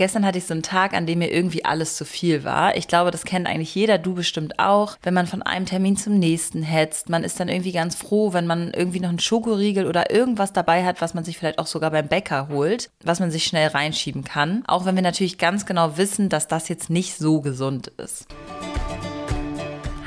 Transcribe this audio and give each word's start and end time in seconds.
Gestern 0.00 0.24
hatte 0.24 0.38
ich 0.38 0.46
so 0.46 0.54
einen 0.54 0.62
Tag, 0.62 0.94
an 0.94 1.04
dem 1.04 1.18
mir 1.18 1.30
irgendwie 1.30 1.66
alles 1.66 1.94
zu 1.94 2.06
viel 2.06 2.42
war. 2.42 2.74
Ich 2.74 2.88
glaube, 2.88 3.10
das 3.10 3.26
kennt 3.26 3.46
eigentlich 3.46 3.74
jeder, 3.74 3.98
du 3.98 4.14
bestimmt 4.14 4.58
auch. 4.58 4.96
Wenn 5.02 5.12
man 5.12 5.26
von 5.26 5.42
einem 5.42 5.66
Termin 5.66 5.94
zum 5.98 6.18
nächsten 6.18 6.62
hetzt, 6.62 7.10
man 7.10 7.22
ist 7.22 7.38
dann 7.38 7.50
irgendwie 7.50 7.72
ganz 7.72 7.96
froh, 7.96 8.32
wenn 8.32 8.46
man 8.46 8.72
irgendwie 8.72 9.00
noch 9.00 9.10
einen 9.10 9.18
Schokoriegel 9.18 9.86
oder 9.86 10.10
irgendwas 10.10 10.54
dabei 10.54 10.86
hat, 10.86 11.02
was 11.02 11.12
man 11.12 11.24
sich 11.24 11.36
vielleicht 11.36 11.58
auch 11.58 11.66
sogar 11.66 11.90
beim 11.90 12.08
Bäcker 12.08 12.48
holt, 12.48 12.88
was 13.04 13.20
man 13.20 13.30
sich 13.30 13.44
schnell 13.44 13.68
reinschieben 13.68 14.24
kann. 14.24 14.64
Auch 14.66 14.86
wenn 14.86 14.94
wir 14.94 15.02
natürlich 15.02 15.36
ganz 15.36 15.66
genau 15.66 15.98
wissen, 15.98 16.30
dass 16.30 16.48
das 16.48 16.70
jetzt 16.70 16.88
nicht 16.88 17.18
so 17.18 17.42
gesund 17.42 17.88
ist. 17.98 18.26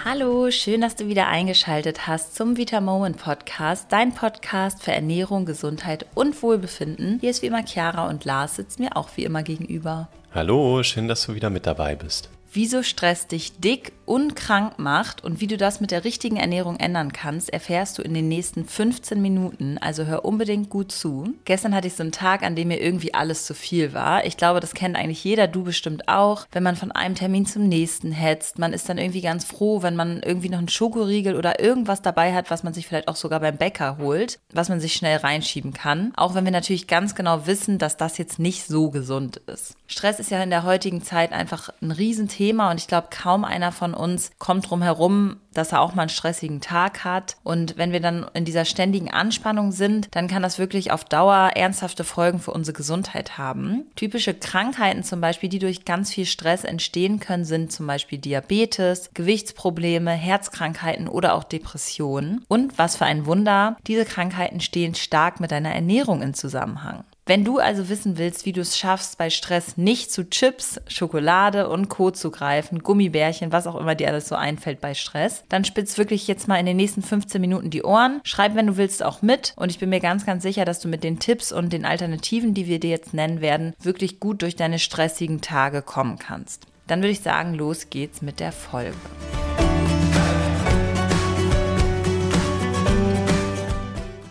Hallo, 0.06 0.52
schön, 0.52 0.82
dass 0.82 0.98
du 0.98 1.08
wieder 1.08 1.28
eingeschaltet 1.28 2.08
hast 2.08 2.36
zum 2.36 2.58
Vita 2.58 2.82
Moment 2.82 3.16
Podcast, 3.16 3.90
dein 3.90 4.14
Podcast 4.14 4.84
für 4.84 4.92
Ernährung, 4.92 5.46
Gesundheit 5.46 6.08
und 6.14 6.44
Wohlbefinden. 6.44 7.20
Hier 7.22 7.30
ist 7.30 7.42
wie 7.42 7.46
immer 7.46 7.64
Chiara 7.66 8.10
und 8.10 8.26
Lars 8.26 8.58
sitzt 8.58 8.82
mir 8.82 8.98
auch 8.98 9.08
wie 9.16 9.24
immer 9.24 9.44
gegenüber. 9.44 10.10
Hallo, 10.34 10.84
schön, 10.84 11.08
dass 11.08 11.26
du 11.26 11.36
wieder 11.36 11.50
mit 11.50 11.66
dabei 11.66 11.96
bist 11.96 12.30
wieso 12.54 12.84
Stress 12.84 13.28
dich 13.28 13.60
dick 13.60 13.92
und 14.06 14.36
krank 14.36 14.78
macht 14.78 15.24
und 15.24 15.42
wie 15.42 15.48
du 15.48 15.58
das 15.58 15.82
mit 15.82 15.92
der 15.92 16.04
richtigen 16.04 16.38
Ernährung 16.38 16.78
ändern 16.78 17.14
kannst, 17.14 17.52
erfährst 17.52 17.98
du 17.98 18.02
in 18.02 18.14
den 18.14 18.28
nächsten 18.28 18.66
15 18.66 19.22
Minuten. 19.22 19.78
Also 19.80 20.06
hör 20.06 20.26
unbedingt 20.26 20.70
gut 20.70 20.92
zu. 20.92 21.34
Gestern 21.46 21.74
hatte 21.74 21.88
ich 21.88 21.96
so 21.96 22.04
einen 22.04 22.12
Tag, 22.12 22.44
an 22.44 22.56
dem 22.56 22.68
mir 22.68 22.82
irgendwie 22.82 23.14
alles 23.14 23.46
zu 23.46 23.54
viel 23.54 23.94
war. 23.94 24.26
Ich 24.26 24.38
glaube, 24.38 24.60
das 24.60 24.74
kennt 24.74 24.96
eigentlich 24.96 25.24
jeder, 25.24 25.48
du 25.48 25.64
bestimmt 25.64 26.08
auch. 26.08 26.46
Wenn 26.52 26.64
man 26.64 26.76
von 26.76 26.92
einem 26.92 27.16
Termin 27.16 27.46
zum 27.46 27.68
nächsten 27.68 28.12
hetzt, 28.12 28.60
man 28.60 28.74
ist 28.74 28.88
dann 28.88 28.98
irgendwie 28.98 29.22
ganz 29.22 29.46
froh, 29.46 29.82
wenn 29.82 29.96
man 29.96 30.22
irgendwie 30.22 30.50
noch 30.50 30.60
einen 30.60 30.70
Schokoriegel 30.70 31.36
oder 31.36 31.60
irgendwas 31.60 32.02
dabei 32.02 32.34
hat, 32.34 32.52
was 32.52 32.64
man 32.64 32.74
sich 32.74 32.88
vielleicht 32.88 33.08
auch 33.08 33.16
sogar 33.16 33.40
beim 33.40 33.58
Bäcker 33.58 33.98
holt, 33.98 34.40
was 34.54 34.70
man 34.70 34.80
sich 34.80 34.94
schnell 34.94 35.18
reinschieben 35.18 35.74
kann. 35.74 36.14
Auch 36.16 36.36
wenn 36.36 36.46
wir 36.46 36.52
natürlich 36.52 36.88
ganz 36.88 37.16
genau 37.16 37.46
wissen, 37.48 37.78
dass 37.78 37.98
das 37.98 38.18
jetzt 38.18 38.40
nicht 38.40 38.66
so 38.66 38.90
gesund 38.90 39.38
ist. 39.48 39.76
Stress 39.88 40.20
ist 40.20 40.32
ja 40.32 40.42
in 40.42 40.50
der 40.50 40.64
heutigen 40.64 41.02
Zeit 41.02 41.32
einfach 41.32 41.70
ein 41.82 41.92
Riesenthema 41.92 42.44
Thema 42.44 42.72
und 42.72 42.80
ich 42.80 42.88
glaube, 42.88 43.08
kaum 43.10 43.46
einer 43.46 43.72
von 43.72 43.93
uns 43.94 44.32
kommt 44.40 44.70
drum 44.70 44.82
herum, 44.82 45.38
dass 45.54 45.72
er 45.72 45.82
auch 45.82 45.94
mal 45.96 46.04
einen 46.04 46.10
stressigen 46.10 46.62
Tag 46.62 47.04
hat. 47.04 47.38
Und 47.44 47.78
wenn 47.78 47.92
wir 47.92 48.00
dann 48.00 48.26
in 48.34 48.46
dieser 48.46 48.66
ständigen 48.66 49.12
Anspannung 49.12 49.72
sind, 49.72 50.08
dann 50.12 50.28
kann 50.28 50.44
das 50.44 50.60
wirklich 50.60 50.92
auf 50.92 51.04
Dauer 51.06 51.52
ernsthafte 51.56 52.04
Folgen 52.04 52.40
für 52.40 52.52
unsere 52.52 52.76
Gesundheit 52.76 53.38
haben. 53.38 53.86
Typische 53.96 54.34
Krankheiten 54.34 55.04
zum 55.04 55.22
Beispiel, 55.22 55.50
die 55.50 55.60
durch 55.60 55.86
ganz 55.86 56.12
viel 56.12 56.26
Stress 56.26 56.64
entstehen 56.64 57.20
können, 57.20 57.46
sind 57.46 57.72
zum 57.72 57.88
Beispiel 57.88 58.18
Diabetes, 58.18 59.12
Gewichtsprobleme, 59.14 60.12
Herzkrankheiten 60.12 61.08
oder 61.08 61.36
auch 61.36 61.44
Depressionen. 61.44 62.44
Und 62.48 62.78
was 62.78 62.98
für 62.98 63.06
ein 63.06 63.26
Wunder, 63.26 63.78
diese 63.88 64.06
Krankheiten 64.06 64.60
stehen 64.60 64.96
stark 64.96 65.40
mit 65.40 65.52
deiner 65.52 65.74
Ernährung 65.74 66.22
in 66.22 66.34
Zusammenhang. 66.34 67.04
Wenn 67.26 67.46
du 67.46 67.60
also 67.60 67.88
wissen 67.88 68.18
willst, 68.18 68.46
wie 68.46 68.52
du 68.52 68.60
es 68.60 68.78
schaffst, 68.78 69.18
bei 69.18 69.30
Stress 69.30 69.78
nicht 69.78 70.12
zu 70.12 70.30
Chips, 70.30 70.82
Schokolade 70.90 71.70
und 71.70 71.88
Co. 71.88 72.12
zu 72.12 72.32
greifen, 72.32 72.84
Gummibärchen, 72.84 73.54
was 73.54 73.66
auch 73.66 73.80
immer 73.80 73.96
dir 73.96 74.10
alles 74.10 74.28
so 74.28 74.36
einfällt 74.36 74.82
bei 74.82 74.94
Stress, 74.94 75.46
dann 75.48 75.64
spitz 75.64 75.98
wirklich 75.98 76.28
jetzt 76.28 76.50
mal 76.50 76.58
in 76.58 76.66
den 76.66 76.76
nächsten 76.76 77.02
15 77.02 77.40
Minuten 77.40 77.70
die 77.70 77.84
Ohren. 77.84 78.20
Schreib, 78.26 78.56
wenn 78.56 78.68
du 78.68 78.76
willst, 78.76 79.04
auch 79.04 79.22
mit. 79.22 79.54
Und 79.56 79.70
ich 79.70 79.80
bin 79.80 79.90
mir 79.90 80.02
ganz, 80.02 80.26
ganz 80.26 80.44
sicher, 80.44 80.66
dass 80.66 80.82
du 80.82 80.90
mit 80.90 81.06
den 81.06 81.20
Tipps 81.20 81.54
und 81.54 81.72
den 81.72 81.86
Alternativen, 81.86 82.54
die 82.54 82.68
wir 82.68 82.82
dir 82.82 82.90
jetzt 82.90 83.14
nennen 83.14 83.40
werden, 83.40 83.74
wirklich 83.82 84.20
gut 84.20 84.42
durch 84.42 84.58
deine 84.58 84.78
stressigen 84.78 85.40
Tage 85.40 85.82
kommen 85.82 86.20
kannst. 86.20 86.66
Dann 86.88 87.00
würde 87.00 87.12
ich 87.12 87.22
sagen, 87.22 87.54
los 87.54 87.90
geht's 87.90 88.22
mit 88.22 88.42
der 88.42 88.52
Folge. 88.52 88.98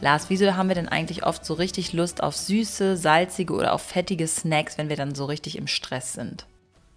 Lars, 0.02 0.30
wieso 0.30 0.56
haben 0.56 0.66
wir 0.66 0.74
denn 0.74 0.88
eigentlich 0.88 1.24
oft 1.24 1.44
so 1.44 1.54
richtig 1.54 1.92
Lust 1.92 2.24
auf 2.24 2.34
süße, 2.36 2.96
salzige 2.96 3.54
oder 3.54 3.72
auf 3.72 3.82
fettige 3.82 4.26
Snacks, 4.26 4.76
wenn 4.76 4.88
wir 4.88 4.96
dann 4.96 5.14
so 5.14 5.26
richtig 5.26 5.56
im 5.56 5.68
Stress 5.68 6.14
sind? 6.14 6.44